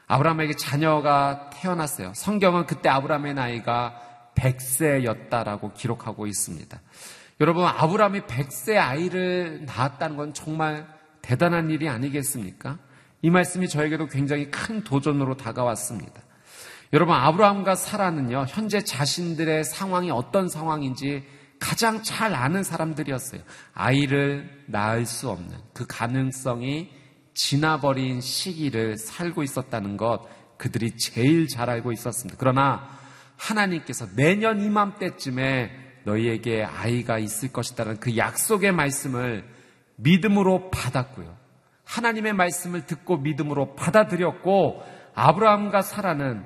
아브라함에게 0.07 0.55
자녀가 0.55 1.51
태어났어요. 1.53 2.13
성경은 2.15 2.67
그때 2.67 2.89
아브라함의 2.89 3.35
나이가 3.35 4.01
100세였다라고 4.37 5.75
기록하고 5.75 6.27
있습니다. 6.27 6.81
여러분, 7.41 7.65
아브라함이 7.65 8.21
100세 8.23 8.77
아이를 8.77 9.65
낳았다는 9.67 10.17
건 10.17 10.35
정말 10.35 10.87
대단한 11.23 11.71
일이 11.71 11.89
아니겠습니까? 11.89 12.79
이 13.23 13.31
말씀이 13.31 13.69
저에게도 13.69 14.07
굉장히 14.07 14.51
큰 14.51 14.85
도전으로 14.85 15.37
다가왔습니다. 15.37 16.23
여러분, 16.93 17.15
아브라함과 17.17 17.75
사라는요, 17.75 18.47
현재 18.49 18.81
자신들의 18.83 19.65
상황이 19.65 20.11
어떤 20.11 20.49
상황인지 20.49 21.25
가장 21.59 22.03
잘 22.03 22.35
아는 22.35 22.63
사람들이었어요. 22.63 23.41
아이를 23.75 24.65
낳을 24.67 25.05
수 25.05 25.29
없는 25.31 25.57
그 25.73 25.87
가능성이 25.87 26.91
지나버린 27.37 28.23
시기를 28.23 28.97
살고 28.97 29.43
있었다는 29.43 29.97
것 29.99 30.27
그들이 30.57 30.97
제일 30.97 31.47
잘 31.47 31.69
알고 31.69 31.93
있었습니다. 31.93 32.37
그러나 32.41 32.89
하나님께서 33.37 34.07
내년 34.17 34.61
이맘때쯤에 34.63 35.71
너희에게 36.05 36.65
아이가 36.65 37.19
있을 37.19 37.53
것이다라는 37.53 38.01
그 38.01 38.17
약속의 38.17 38.73
말씀을 38.73 39.45
믿음으로 39.97 40.71
받았고요. 40.71 41.37
하나님의 41.85 42.33
말씀을 42.33 42.87
듣고 42.87 43.19
믿음으로 43.19 43.75
받아들였고 43.75 44.83
아브라함과 45.15 45.83
사라는 45.83 46.45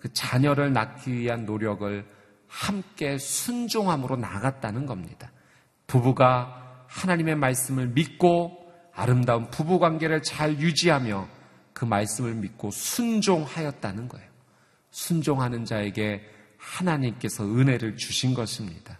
그 0.00 0.12
자녀를 0.12 0.72
낳기 0.72 1.12
위한 1.12 1.44
노력을 1.44 2.04
함께 2.48 3.16
순종함으로 3.16 4.16
나갔다는 4.16 4.86
겁니다. 4.86 5.30
부부가 5.86 6.84
하나님의 6.88 7.36
말씀을 7.36 7.88
믿고 7.88 8.61
아름다운 8.94 9.50
부부 9.50 9.78
관계를 9.78 10.22
잘 10.22 10.58
유지하며 10.58 11.28
그 11.72 11.84
말씀을 11.84 12.34
믿고 12.34 12.70
순종하였다는 12.70 14.08
거예요. 14.08 14.28
순종하는 14.90 15.64
자에게 15.64 16.22
하나님께서 16.58 17.44
은혜를 17.44 17.96
주신 17.96 18.34
것입니다. 18.34 18.98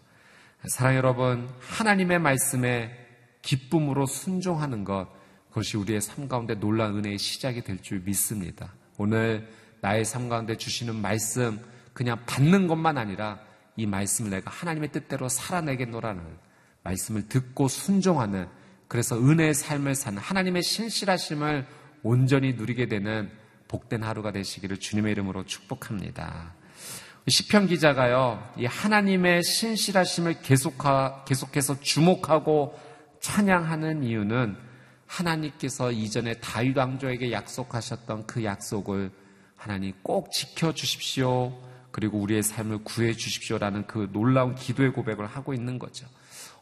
사랑 0.67 0.97
여러분, 0.97 1.49
하나님의 1.61 2.19
말씀에 2.19 2.91
기쁨으로 3.43 4.07
순종하는 4.07 4.85
것, 4.85 5.09
그것이 5.49 5.77
우리의 5.77 6.01
삶 6.01 6.29
가운데 6.29 6.55
놀라운 6.55 6.99
은혜의 6.99 7.19
시작이 7.19 7.63
될 7.63 7.79
줄 7.83 8.01
믿습니다. 8.01 8.73
오늘 8.97 9.49
나의 9.81 10.05
삶 10.05 10.29
가운데 10.29 10.57
주시는 10.57 10.95
말씀, 10.95 11.61
그냥 11.93 12.19
받는 12.25 12.69
것만 12.69 12.97
아니라 12.97 13.41
이 13.77 13.87
말씀을 13.87 14.31
내가 14.31 14.51
하나님의 14.51 14.93
뜻대로 14.93 15.29
살아내겠노라는 15.29 16.23
말씀을 16.85 17.29
듣고 17.29 17.69
순종하는 17.69 18.49
그래서 18.93 19.17
은혜의 19.17 19.55
삶을 19.55 19.95
사는 19.95 20.21
하나님의 20.21 20.63
신실하심을 20.63 21.67
온전히 22.03 22.53
누리게 22.53 22.89
되는 22.89 23.31
복된 23.67 24.03
하루가 24.03 24.33
되시기를 24.33 24.81
주님의 24.81 25.13
이름으로 25.13 25.47
축복합니다. 25.47 26.53
시편 27.27 27.69
기자가요, 27.69 28.53
이 28.59 28.67
하나님의 28.67 29.45
신실하심을 29.45 30.43
계속하, 30.43 31.25
계속해서 31.25 31.81
주목하고 31.81 32.79
찬양하는 33.21 34.03
이유는 34.03 34.59
하나님께서 35.07 35.91
이전에 35.91 36.35
다윗 36.35 36.77
왕조에게 36.77 37.33
약속하셨던 37.33 38.27
그 38.27 38.45
약속을 38.45 39.11
하나님 39.57 39.95
꼭 40.03 40.31
지켜 40.33 40.75
주십시오. 40.75 41.59
그리고 41.93 42.19
우리의 42.19 42.43
삶을 42.43 42.85
구해 42.85 43.15
주십시오라는 43.15 43.87
그 43.87 44.11
놀라운 44.13 44.55
기도의 44.55 44.93
고백을 44.93 45.25
하고 45.25 45.55
있는 45.55 45.79
거죠. 45.79 46.07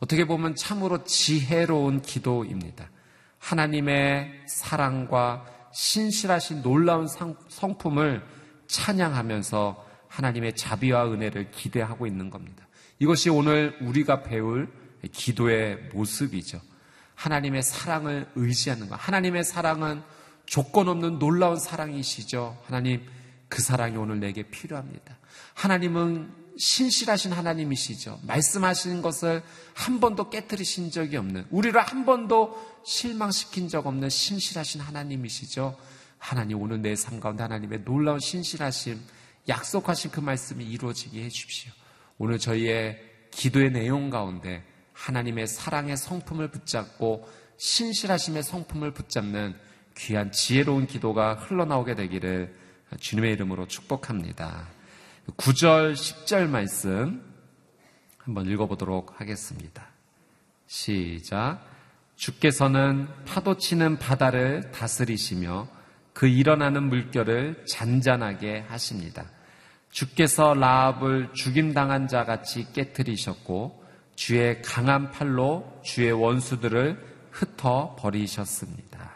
어떻게 0.00 0.24
보면 0.26 0.56
참으로 0.56 1.04
지혜로운 1.04 2.02
기도입니다. 2.02 2.90
하나님의 3.38 4.44
사랑과 4.46 5.46
신실하신 5.72 6.62
놀라운 6.62 7.06
성품을 7.48 8.22
찬양하면서 8.66 9.86
하나님의 10.08 10.56
자비와 10.56 11.12
은혜를 11.12 11.50
기대하고 11.50 12.06
있는 12.06 12.30
겁니다. 12.30 12.66
이것이 12.98 13.30
오늘 13.30 13.76
우리가 13.80 14.22
배울 14.22 14.72
기도의 15.12 15.90
모습이죠. 15.92 16.60
하나님의 17.14 17.62
사랑을 17.62 18.26
의지하는 18.34 18.88
것. 18.88 18.96
하나님의 18.96 19.44
사랑은 19.44 20.02
조건 20.46 20.88
없는 20.88 21.18
놀라운 21.18 21.56
사랑이시죠. 21.58 22.58
하나님, 22.64 23.06
그 23.48 23.62
사랑이 23.62 23.96
오늘 23.96 24.20
내게 24.20 24.42
필요합니다. 24.42 25.18
하나님은 25.54 26.49
신실하신 26.56 27.32
하나님이시죠. 27.32 28.20
말씀하시는 28.26 29.02
것을 29.02 29.42
한 29.74 30.00
번도 30.00 30.30
깨뜨리신 30.30 30.90
적이 30.90 31.16
없는, 31.18 31.46
우리를 31.50 31.80
한 31.80 32.04
번도 32.04 32.56
실망시킨 32.84 33.68
적 33.68 33.86
없는 33.86 34.08
신실하신 34.10 34.80
하나님이시죠. 34.80 35.76
하나님, 36.18 36.60
오늘 36.60 36.82
내 36.82 36.94
삶 36.94 37.20
가운데 37.20 37.42
하나님의 37.42 37.84
놀라운 37.84 38.20
신실하심, 38.20 39.00
약속하신 39.48 40.10
그 40.10 40.20
말씀이 40.20 40.64
이루어지게 40.64 41.24
해 41.24 41.28
주십시오. 41.28 41.72
오늘 42.18 42.38
저희의 42.38 43.00
기도의 43.30 43.72
내용 43.72 44.10
가운데 44.10 44.62
하나님의 44.92 45.46
사랑의 45.46 45.96
성품을 45.96 46.50
붙잡고 46.50 47.26
신실하심의 47.56 48.42
성품을 48.42 48.92
붙잡는 48.92 49.54
귀한 49.96 50.30
지혜로운 50.30 50.86
기도가 50.86 51.34
흘러나오게 51.34 51.94
되기를 51.94 52.54
주님의 52.98 53.32
이름으로 53.32 53.66
축복합니다. 53.66 54.68
9절, 55.36 55.92
10절 55.94 56.48
말씀 56.48 57.22
한번 58.18 58.46
읽어보도록 58.46 59.20
하겠습니다. 59.20 59.86
시작. 60.66 61.60
주께서는 62.16 63.08
파도 63.24 63.56
치는 63.56 63.98
바다를 63.98 64.70
다스리시며 64.72 65.68
그 66.12 66.26
일어나는 66.26 66.88
물결을 66.88 67.64
잔잔하게 67.66 68.66
하십니다. 68.68 69.24
주께서 69.90 70.54
라합을 70.54 71.32
죽임당한 71.34 72.08
자 72.08 72.24
같이 72.24 72.72
깨뜨리셨고 72.72 73.84
주의 74.14 74.60
강한 74.62 75.10
팔로 75.10 75.80
주의 75.82 76.12
원수들을 76.12 77.02
흩어 77.30 77.96
버리셨습니다. 77.98 79.10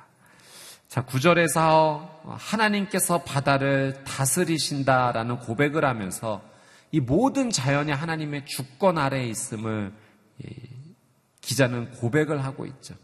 자, 0.89 1.05
구절에서 1.05 2.14
하나님께서 2.25 3.23
바다를 3.23 4.03
다스리신다라는 4.05 5.39
고백을 5.39 5.85
하면서 5.85 6.43
이 6.91 7.01
모든 7.01 7.51
자연이 7.51 7.93
하나님의 7.93 8.47
주권 8.47 8.99
아래에 8.99 9.27
있음을 9.27 9.93
기자는 11.41 11.93
고백을 11.93 12.45
하고 12.45 12.67
있죠. 12.67 12.95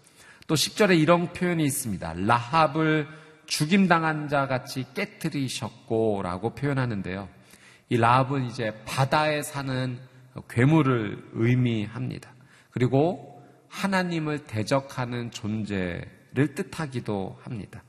또 0.47 0.55
10절에 0.55 0.99
이런 0.99 1.33
표현이 1.33 1.63
있습니다. 1.65 2.15
라합을 2.17 3.07
죽임당한 3.47 4.29
자 4.29 4.47
같이 4.47 4.87
깨뜨리셨고 4.95 6.23
라고 6.23 6.55
표현하는데요. 6.55 7.29
이 7.89 7.97
라합은 7.97 8.47
이제 8.47 8.73
바다에 8.85 9.43
사는 9.43 9.99
괴물을 10.49 11.31
의미합니다. 11.33 12.33
그리고 12.71 13.45
하나님을 13.69 14.47
대적하는 14.47 15.31
존재를 15.31 16.55
뜻하기도 16.55 17.39
합니다. 17.43 17.83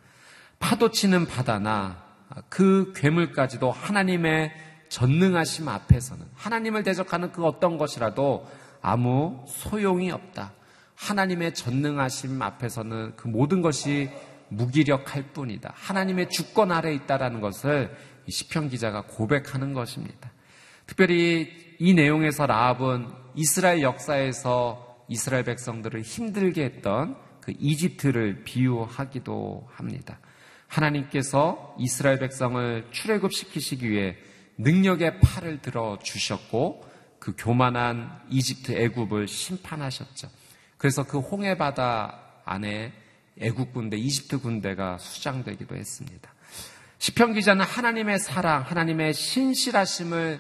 파도치는 0.62 1.26
바다나 1.26 2.02
그 2.48 2.94
괴물까지도 2.96 3.72
하나님의 3.72 4.54
전능하심 4.88 5.68
앞에서는 5.68 6.26
하나님을 6.36 6.84
대적하는 6.84 7.32
그 7.32 7.46
어떤 7.46 7.78
것이라도 7.78 8.48
아무 8.82 9.44
소용이 9.48 10.12
없다. 10.12 10.54
하나님의 10.96 11.54
전능하심 11.54 12.42
앞에서는 12.42 13.16
그 13.18 13.28
모든 13.28 13.62
것이 13.62 14.10
무기력할 14.50 15.34
뿐이다. 15.34 15.74
하나님의 15.76 16.30
주권 16.30 16.72
아래 16.72 16.94
있다라는 16.94 17.42
것을 17.42 17.96
시편 18.30 18.70
기자가 18.70 19.04
고백하는 19.04 19.74
것입니다. 19.74 20.32
특별히 20.86 21.50
이 21.80 21.94
내용에서 21.94 22.46
라합은 22.46 23.08
이스라엘 23.36 23.82
역사에서 23.82 25.06
이스라엘 25.08 25.44
백성들을 25.44 26.02
힘들게 26.02 26.64
했던 26.64 27.18
그 27.40 27.54
이집트를 27.58 28.44
비유하기도 28.44 29.68
합니다. 29.72 30.20
하나님께서 30.72 31.76
이스라엘 31.78 32.18
백성을 32.20 32.88
출애굽시키시기 32.92 33.90
위해 33.90 34.16
능력의 34.58 35.20
팔을 35.20 35.62
들어 35.62 36.00
주셨고 36.02 36.90
그 37.20 37.36
교만한 37.38 38.22
이집트 38.30 38.72
애굽을 38.72 39.28
심판하셨죠. 39.28 40.30
그래서 40.78 41.04
그 41.04 41.20
홍해 41.20 41.58
바다 41.58 42.20
안에 42.46 42.94
애국 43.40 43.74
군대, 43.74 43.98
이집트 43.98 44.40
군대가 44.40 44.98
수장되기도 44.98 45.76
했습니다. 45.76 46.34
시편 47.00 47.34
기자는 47.34 47.66
하나님의 47.66 48.20
사랑, 48.20 48.62
하나님의 48.62 49.14
신실하심을 49.14 50.40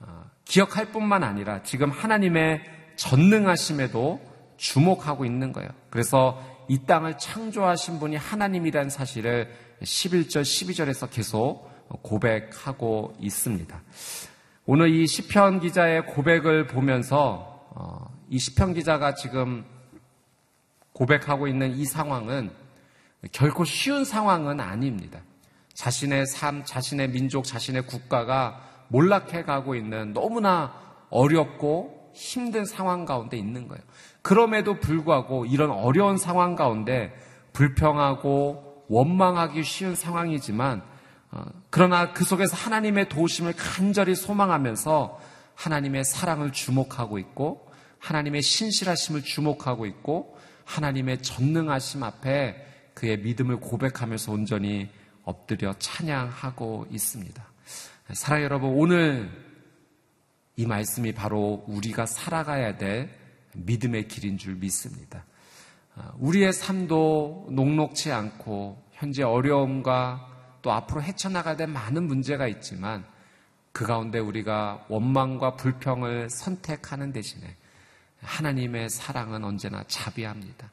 어, 0.00 0.30
기억할 0.44 0.92
뿐만 0.92 1.24
아니라 1.24 1.62
지금 1.62 1.90
하나님의 1.90 2.62
전능하심에도 2.96 4.20
주목하고 4.56 5.24
있는 5.24 5.52
거예요. 5.52 5.70
그래서 5.90 6.57
이 6.68 6.78
땅을 6.84 7.16
창조하신 7.16 7.98
분이 7.98 8.16
하나님이라는 8.16 8.90
사실을 8.90 9.50
11절, 9.82 10.42
12절에서 10.42 11.10
계속 11.10 11.66
고백하고 12.02 13.16
있습니다. 13.20 13.80
오늘 14.66 14.90
이 14.94 15.06
시편 15.06 15.60
기자의 15.60 16.04
고백을 16.06 16.66
보면서 16.66 17.66
어, 17.70 18.10
이 18.28 18.38
시편 18.38 18.74
기자가 18.74 19.14
지금 19.14 19.64
고백하고 20.92 21.48
있는 21.48 21.74
이 21.74 21.86
상황은 21.86 22.50
결코 23.32 23.64
쉬운 23.64 24.04
상황은 24.04 24.60
아닙니다. 24.60 25.20
자신의 25.72 26.26
삶, 26.26 26.64
자신의 26.64 27.10
민족, 27.10 27.44
자신의 27.44 27.86
국가가 27.86 28.60
몰락해 28.88 29.44
가고 29.44 29.74
있는 29.74 30.12
너무나 30.12 30.74
어렵고 31.08 31.97
힘든 32.18 32.64
상황 32.64 33.04
가운데 33.04 33.36
있는 33.36 33.68
거예요. 33.68 33.82
그럼에도 34.22 34.80
불구하고 34.80 35.46
이런 35.46 35.70
어려운 35.70 36.18
상황 36.18 36.56
가운데 36.56 37.14
불평하고 37.52 38.86
원망하기 38.88 39.62
쉬운 39.62 39.94
상황이지만 39.94 40.82
어, 41.30 41.44
그러나 41.70 42.12
그 42.12 42.24
속에서 42.24 42.56
하나님의 42.56 43.08
도우심을 43.08 43.54
간절히 43.56 44.16
소망하면서 44.16 45.20
하나님의 45.54 46.04
사랑을 46.04 46.52
주목하고 46.52 47.18
있고 47.18 47.70
하나님의 48.00 48.42
신실하심을 48.42 49.22
주목하고 49.22 49.86
있고 49.86 50.36
하나님의 50.64 51.22
전능하심 51.22 52.02
앞에 52.02 52.66
그의 52.94 53.18
믿음을 53.18 53.60
고백하면서 53.60 54.32
온전히 54.32 54.88
엎드려 55.22 55.74
찬양하고 55.78 56.88
있습니다. 56.90 57.44
사랑 58.12 58.42
여러분, 58.42 58.70
오늘 58.70 59.47
이 60.58 60.66
말씀이 60.66 61.12
바로 61.12 61.64
우리가 61.68 62.04
살아가야 62.04 62.78
될 62.78 63.08
믿음의 63.54 64.08
길인 64.08 64.36
줄 64.38 64.56
믿습니다. 64.56 65.24
아, 65.94 66.12
우리의 66.18 66.52
삶도 66.52 67.50
녹록치 67.52 68.10
않고 68.10 68.82
현재 68.90 69.22
어려움과 69.22 70.58
또 70.60 70.72
앞으로 70.72 71.00
헤쳐나가야 71.00 71.54
될 71.54 71.68
많은 71.68 72.08
문제가 72.08 72.48
있지만 72.48 73.06
그 73.70 73.86
가운데 73.86 74.18
우리가 74.18 74.86
원망과 74.88 75.54
불평을 75.54 76.28
선택하는 76.28 77.12
대신에 77.12 77.56
하나님의 78.20 78.90
사랑은 78.90 79.44
언제나 79.44 79.84
자비합니다. 79.86 80.72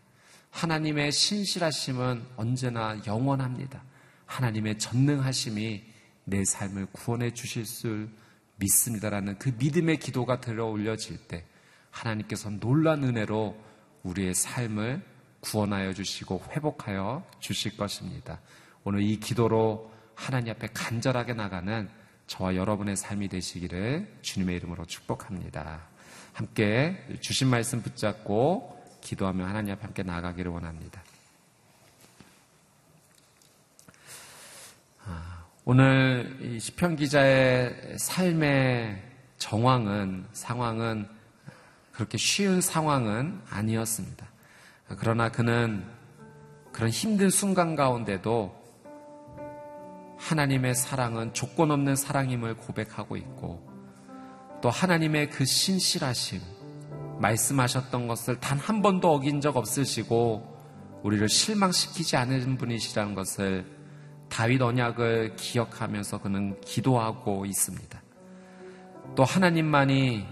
하나님의 0.50 1.12
신실하심은 1.12 2.26
언제나 2.38 3.00
영원합니다. 3.06 3.84
하나님의 4.26 4.80
전능하심이 4.80 5.84
내 6.24 6.44
삶을 6.44 6.88
구원해 6.92 7.32
주실 7.32 7.66
줄 7.66 8.10
믿습니다라는 8.58 9.38
그 9.38 9.54
믿음의 9.58 9.98
기도가 9.98 10.40
들어 10.40 10.66
올려질 10.66 11.28
때 11.28 11.46
하나님께서 11.92 12.50
놀란 12.50 13.04
은혜로 13.04 13.56
우리의 14.04 14.34
삶을 14.34 15.02
구원하여 15.40 15.94
주시고 15.94 16.44
회복하여 16.52 17.24
주실 17.40 17.78
것입니다. 17.78 18.40
오늘 18.84 19.02
이 19.02 19.20
기도로 19.20 19.92
하나님 20.16 20.54
앞에 20.54 20.70
간절하게 20.74 21.34
나가는 21.34 21.90
저와 22.28 22.56
여러분의 22.56 22.96
삶이 22.96 23.28
되시기를 23.28 24.20
주님의 24.22 24.56
이름으로 24.58 24.86
축복합니다. 24.86 25.88
함께 26.34 26.98
주신 27.22 27.48
말씀 27.48 27.82
붙잡고 27.82 28.84
기도하며 29.02 29.46
하나님 29.46 29.74
앞에 29.74 29.84
함께 29.84 30.04
나가기를 30.04 30.52
원합니다. 30.52 31.04
오늘 35.68 36.60
시편 36.60 36.96
기자의 36.96 37.98
삶의 37.98 39.02
정황은 39.40 40.28
상황은 40.32 41.08
그렇게 41.92 42.20
쉬운 42.20 42.62
상황은 42.62 43.42
아니었습니다. 43.50 44.28
그러나 45.00 45.30
그는 45.30 45.84
그런 46.72 46.92
힘든 46.92 47.32
순간 47.32 47.76
가운데도 47.76 48.54
하나님의 50.20 50.76
사랑은 50.76 51.34
조건 51.34 51.72
없는 51.72 51.96
사랑임을 51.96 52.58
고백하고 52.58 53.18
있고 53.18 53.68
또 54.62 54.70
하나님의 54.70 55.32
그 55.32 55.46
신실하심, 55.46 56.42
말씀하셨던 57.18 58.08
것을 58.08 58.40
단 58.40 58.60
한 58.60 58.84
번도 58.84 59.12
어긴 59.12 59.42
적 59.42 59.58
없으시고 59.58 61.02
우리를 61.02 61.28
실망시키지 61.28 62.18
않은 62.18 62.58
분이시라는 62.58 63.16
것을 63.16 63.75
다윗 64.36 64.62
언약을 64.62 65.38
기억하면서 65.38 66.20
그는 66.20 66.60
기도하고 66.60 67.46
있습니다. 67.46 68.02
또 69.16 69.24
하나님만이 69.24 70.26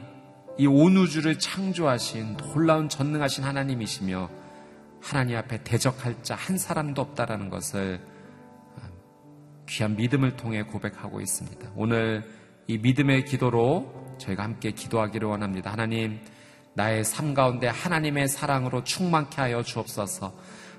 이 0.57 0.67
온 0.67 0.97
우주를 0.97 1.39
창조하신 1.39 2.35
놀라운 2.35 2.89
전능하신 2.89 3.45
하나님이시며 3.45 4.29
하나님 5.01 5.37
앞에 5.37 5.63
대적할 5.63 6.21
자 6.21 6.35
한 6.35 6.57
사람도 6.57 7.01
없다라는 7.01 7.49
것을 7.49 8.01
귀한 9.69 9.95
믿음을 9.95 10.35
통해 10.35 10.63
고백하고 10.63 11.21
있습니다. 11.21 11.71
오늘 11.77 12.29
이 12.67 12.77
믿음의 12.77 13.23
기도로 13.23 14.17
저희가 14.17 14.43
함께 14.43 14.71
기도하기를 14.71 15.29
원합니다. 15.29 15.71
하나님, 15.71 16.19
나의 16.73 17.05
삶 17.05 17.33
가운데 17.33 17.67
하나님의 17.69 18.27
사랑으로 18.27 18.83
충만케 18.83 19.39
하여 19.39 19.63
주옵소서. 19.63 20.33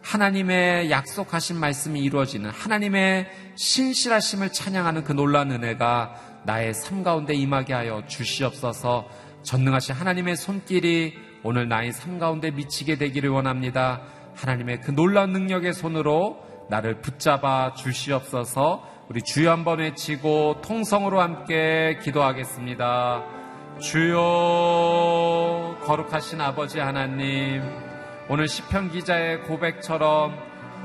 하나님의 0.04 0.90
약속하신 0.90 1.56
말씀이 1.56 2.00
이루어지는 2.00 2.50
하나님의 2.50 3.26
신실하심을 3.54 4.52
찬양하는 4.52 5.02
그 5.04 5.12
놀라운 5.12 5.50
은혜가 5.50 6.42
나의 6.44 6.74
삶 6.74 7.02
가운데 7.02 7.32
임하게 7.34 7.72
하여 7.72 8.02
주시옵소서. 8.06 9.08
전능하신 9.42 9.94
하나님의 9.94 10.36
손길이 10.36 11.14
오늘 11.42 11.68
나의 11.68 11.92
삶 11.92 12.18
가운데 12.18 12.50
미치게 12.50 12.96
되기를 12.96 13.30
원합니다. 13.30 14.02
하나님의 14.34 14.82
그 14.82 14.90
놀라운 14.90 15.32
능력의 15.32 15.72
손으로 15.72 16.38
나를 16.68 17.00
붙잡아 17.00 17.74
주시옵소서 17.74 18.82
우리 19.08 19.22
주여 19.22 19.50
한번 19.50 19.78
외치고 19.78 20.60
통성으로 20.62 21.20
함께 21.20 21.98
기도하겠습니다. 22.02 23.22
주여 23.80 25.78
거룩하신 25.82 26.40
아버지 26.40 26.78
하나님 26.78 27.93
오늘 28.26 28.48
시편 28.48 28.90
기자의 28.90 29.42
고백처럼 29.42 30.34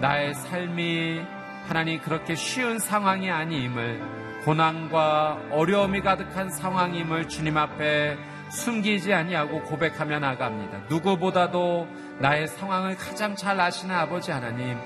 나의 0.02 0.34
삶이 0.34 1.22
하나님 1.70 2.02
그렇게 2.02 2.36
쉬운 2.36 2.80
상황이 2.80 3.32
아님을 3.32 4.02
고난과 4.44 5.44
어려움이 5.52 6.02
가득한 6.02 6.50
상황임을 6.50 7.30
주님 7.30 7.56
앞에 7.56 8.18
숨기지 8.50 9.14
아니하고 9.14 9.62
고백하며 9.64 10.20
나갑니다. 10.20 10.82
누구보다도 10.90 11.88
나의 12.20 12.50
상황을 12.50 12.98
가장 12.98 13.38
잘 13.38 13.58
아시는 13.58 13.96
아버지 13.96 14.32
하나님 14.32 14.78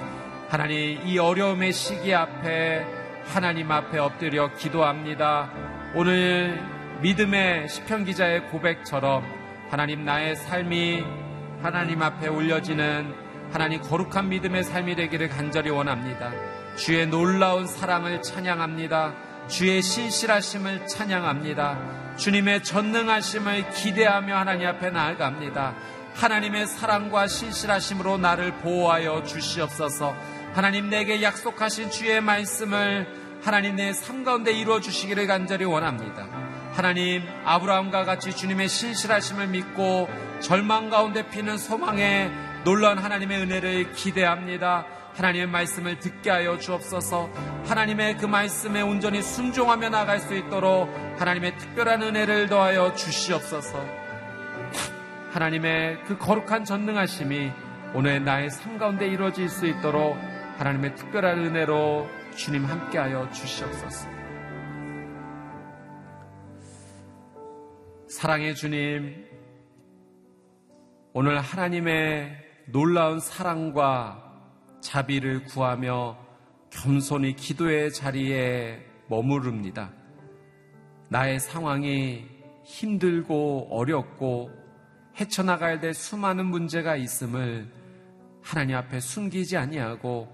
하나님 0.47 1.07
이 1.07 1.17
어려움의 1.17 1.73
시기 1.73 2.13
앞에 2.13 2.85
하나님 3.25 3.71
앞에 3.71 3.97
엎드려 3.97 4.53
기도합니다. 4.53 5.49
오늘 5.95 6.61
믿음의 7.01 7.67
시편 7.67 8.05
기자의 8.05 8.49
고백처럼 8.49 9.23
하나님 9.71 10.05
나의 10.05 10.35
삶이 10.35 11.22
하나님 11.63 12.01
앞에 12.01 12.27
올려지는 12.27 13.15
하나님 13.53 13.81
거룩한 13.81 14.27
믿음의 14.27 14.65
삶이 14.65 14.97
되기를 14.97 15.29
간절히 15.29 15.69
원합니다. 15.69 16.33
주의 16.75 17.07
놀라운 17.07 17.65
사랑을 17.67 18.21
찬양합니다. 18.21 19.13
주의 19.47 19.81
신실하심을 19.81 20.87
찬양합니다. 20.87 22.15
주님의 22.17 22.63
전능하심을 22.65 23.69
기대하며 23.69 24.35
하나님 24.35 24.67
앞에 24.67 24.89
나아갑니다. 24.89 25.73
하나님의 26.15 26.67
사랑과 26.67 27.27
신실하심으로 27.27 28.17
나를 28.17 28.55
보호하여 28.57 29.23
주시옵소서. 29.23 30.13
하나님 30.53 30.89
내게 30.89 31.23
약속하신 31.23 31.91
주의 31.91 32.19
말씀을 32.19 33.07
하나님 33.41 33.77
내 33.77 33.93
삶 33.93 34.25
가운데 34.25 34.51
이루어 34.51 34.81
주시기를 34.81 35.27
간절히 35.27 35.63
원합니다. 35.63 36.27
하나님 36.73 37.21
아브라함과 37.45 38.03
같이 38.03 38.35
주님의 38.35 38.67
신실하심을 38.67 39.47
믿고 39.47 40.09
절망 40.39 40.89
가운데 40.89 41.29
피는 41.29 41.59
소망에 41.59 42.31
놀라운 42.63 42.97
하나님의 42.97 43.41
은혜를 43.41 43.91
기대합니다. 43.93 44.85
하나님의 45.13 45.47
말씀을 45.47 45.99
듣게 45.99 46.31
하여 46.31 46.57
주옵소서. 46.57 47.29
하나님의 47.65 48.17
그 48.17 48.25
말씀에 48.25 48.81
온전히 48.81 49.21
순종하며 49.21 49.89
나갈 49.89 50.19
수 50.19 50.33
있도록 50.33 50.89
하나님의 51.19 51.57
특별한 51.59 52.01
은혜를 52.01 52.49
더하여 52.49 52.95
주시옵소서. 52.95 53.85
하나님의 55.31 55.99
그 56.05 56.17
거룩한 56.17 56.65
전능하심이 56.65 57.51
오늘 57.93 58.23
나의 58.23 58.49
삶 58.49 58.79
가운데 58.79 59.07
이루어질 59.07 59.47
수 59.47 59.67
있도록 59.67 60.17
하나님의 60.57 60.95
특별한 60.95 61.37
은혜로 61.37 62.09
주님 62.35 62.65
함께하여 62.65 63.29
주시옵소서. 63.31 64.22
사랑의 68.13 68.53
주님, 68.53 69.25
오늘 71.13 71.39
하나님의 71.39 72.37
놀라운 72.67 73.19
사랑과 73.19 74.23
자비를 74.81 75.45
구하며 75.45 76.15
겸손히 76.69 77.35
기도의 77.35 77.91
자리에 77.91 78.85
머무릅니다. 79.09 79.91
나의 81.09 81.39
상황이 81.39 82.27
힘들고 82.63 83.69
어렵고 83.71 84.51
헤쳐나가야 85.19 85.79
될 85.79 85.95
수많은 85.95 86.45
문제가 86.45 86.95
있음을 86.95 87.67
하나님 88.43 88.75
앞에 88.75 88.99
숨기지 88.99 89.57
아니하고 89.57 90.29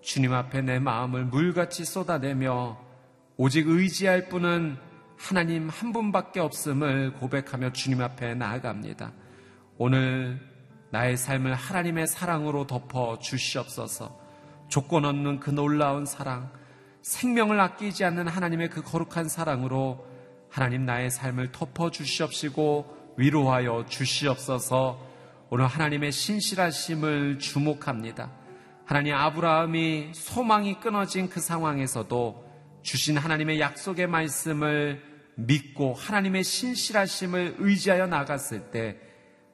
주님 0.00 0.32
앞에 0.32 0.62
내 0.62 0.78
마음을 0.78 1.26
물같이 1.26 1.84
쏟아내며 1.84 2.78
오직 3.36 3.68
의지할 3.68 4.30
분은 4.30 4.87
하나님 5.18 5.68
한 5.68 5.92
분밖에 5.92 6.38
없음을 6.38 7.14
고백하며 7.14 7.72
주님 7.72 8.00
앞에 8.00 8.34
나아갑니다. 8.34 9.12
오늘 9.76 10.40
나의 10.90 11.16
삶을 11.16 11.54
하나님의 11.54 12.06
사랑으로 12.06 12.66
덮어 12.66 13.18
주시옵소서. 13.18 14.16
조건 14.68 15.04
없는 15.04 15.40
그 15.40 15.50
놀라운 15.50 16.06
사랑, 16.06 16.50
생명을 17.02 17.58
아끼지 17.58 18.04
않는 18.04 18.28
하나님의 18.28 18.70
그 18.70 18.82
거룩한 18.82 19.28
사랑으로 19.28 20.06
하나님 20.48 20.86
나의 20.86 21.10
삶을 21.10 21.52
덮어 21.52 21.90
주시옵시고 21.90 23.14
위로하여 23.16 23.86
주시옵소서 23.88 24.98
오늘 25.50 25.66
하나님의 25.66 26.12
신실하심을 26.12 27.38
주목합니다. 27.38 28.30
하나님 28.84 29.14
아브라함이 29.14 30.10
소망이 30.14 30.78
끊어진 30.80 31.28
그 31.28 31.40
상황에서도 31.40 32.47
주신 32.88 33.18
하나님의 33.18 33.60
약속의 33.60 34.06
말씀을 34.06 35.02
믿고 35.34 35.92
하나님의 35.92 36.42
신실하심을 36.42 37.56
의지하여 37.58 38.06
나갔을 38.06 38.70
때 38.70 38.96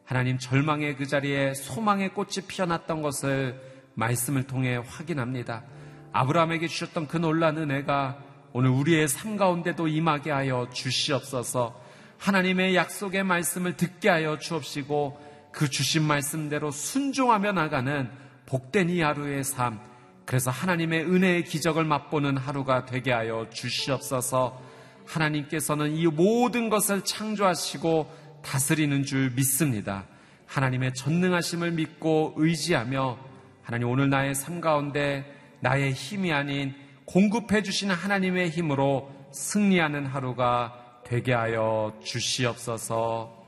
하나님 0.04 0.38
절망의 0.38 0.96
그 0.96 1.04
자리에 1.04 1.52
소망의 1.54 2.14
꽃이 2.14 2.46
피어났던 2.46 3.02
것을 3.02 3.60
말씀을 3.94 4.44
통해 4.44 4.76
확인합니다. 4.76 5.64
아브라함에게 6.12 6.68
주셨던 6.68 7.08
그 7.08 7.16
놀란 7.16 7.58
은혜가 7.58 8.22
오늘 8.52 8.70
우리의 8.70 9.08
삶 9.08 9.36
가운데도 9.36 9.88
임하게 9.88 10.30
하여 10.30 10.68
주시옵소서 10.72 11.74
하나님의 12.18 12.76
약속의 12.76 13.24
말씀을 13.24 13.76
듣게 13.76 14.10
하여 14.10 14.38
주옵시고 14.38 15.50
그 15.50 15.68
주신 15.68 16.04
말씀대로 16.04 16.70
순종하며 16.70 17.50
나가는 17.50 18.08
복된 18.46 18.90
이 18.90 19.00
하루의 19.00 19.42
삶, 19.42 19.80
그래서 20.26 20.50
하나님의 20.50 21.04
은혜의 21.04 21.44
기적을 21.44 21.84
맛보는 21.84 22.36
하루가 22.36 22.86
되게 22.86 23.12
하여 23.12 23.46
주시옵소서 23.50 24.60
하나님께서는 25.06 25.96
이 25.96 26.06
모든 26.06 26.70
것을 26.70 27.04
창조하시고 27.04 28.10
다스리는 28.42 29.04
줄 29.04 29.30
믿습니다. 29.30 30.06
하나님의 30.46 30.94
전능하심을 30.94 31.72
믿고 31.72 32.34
의지하며 32.36 33.18
하나님 33.62 33.88
오늘 33.88 34.08
나의 34.10 34.34
삶 34.34 34.60
가운데 34.60 35.24
나의 35.60 35.92
힘이 35.92 36.32
아닌 36.32 36.74
공급해 37.06 37.62
주시는 37.62 37.94
하나님의 37.94 38.50
힘으로 38.50 39.10
승리하는 39.32 40.06
하루가 40.06 41.00
되게 41.04 41.32
하여 41.32 41.98
주시옵소서 42.02 43.44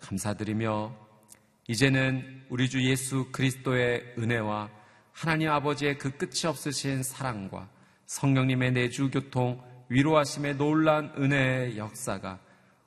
감사드리며 0.00 0.92
이제는 1.68 2.42
우리 2.48 2.68
주 2.68 2.82
예수 2.88 3.30
그리스도의 3.32 4.14
은혜와 4.18 4.68
하나님 5.20 5.50
아버지의 5.50 5.98
그 5.98 6.16
끝이 6.16 6.46
없으신 6.46 7.02
사랑과 7.02 7.68
성령님의 8.06 8.72
내주 8.72 9.10
교통 9.10 9.60
위로하심의 9.90 10.56
놀란 10.56 11.12
은혜의 11.14 11.76
역사가 11.76 12.38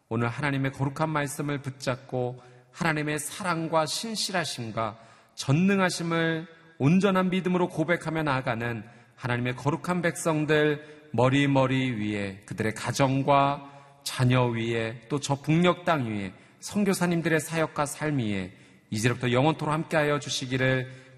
오늘 0.09 0.29
하나님의 0.29 0.71
거룩한 0.71 1.11
말씀을 1.11 1.61
붙잡고 1.61 2.41
하나님의 2.71 3.19
사랑과 3.19 3.85
신실하심과 3.85 4.97
전능하심을 5.35 6.47
온전한 6.79 7.29
믿음으로 7.29 7.69
고백하며 7.69 8.23
나아가는 8.23 8.83
하나님의 9.15 9.55
거룩한 9.55 10.01
백성들 10.01 11.09
머리머리 11.11 11.91
위에 11.91 12.41
그들의 12.47 12.73
가정과 12.73 14.01
자녀 14.03 14.45
위에 14.45 15.01
또 15.07 15.19
저 15.19 15.39
북녘 15.39 15.85
땅 15.85 16.07
위에 16.07 16.33
선교사님들의 16.61 17.39
사역과 17.39 17.85
삶 17.85 18.17
위에 18.17 18.53
이제부터 18.89 19.31
영원토록 19.31 19.71
함께하여 19.71 20.17
주시기를 20.17 21.02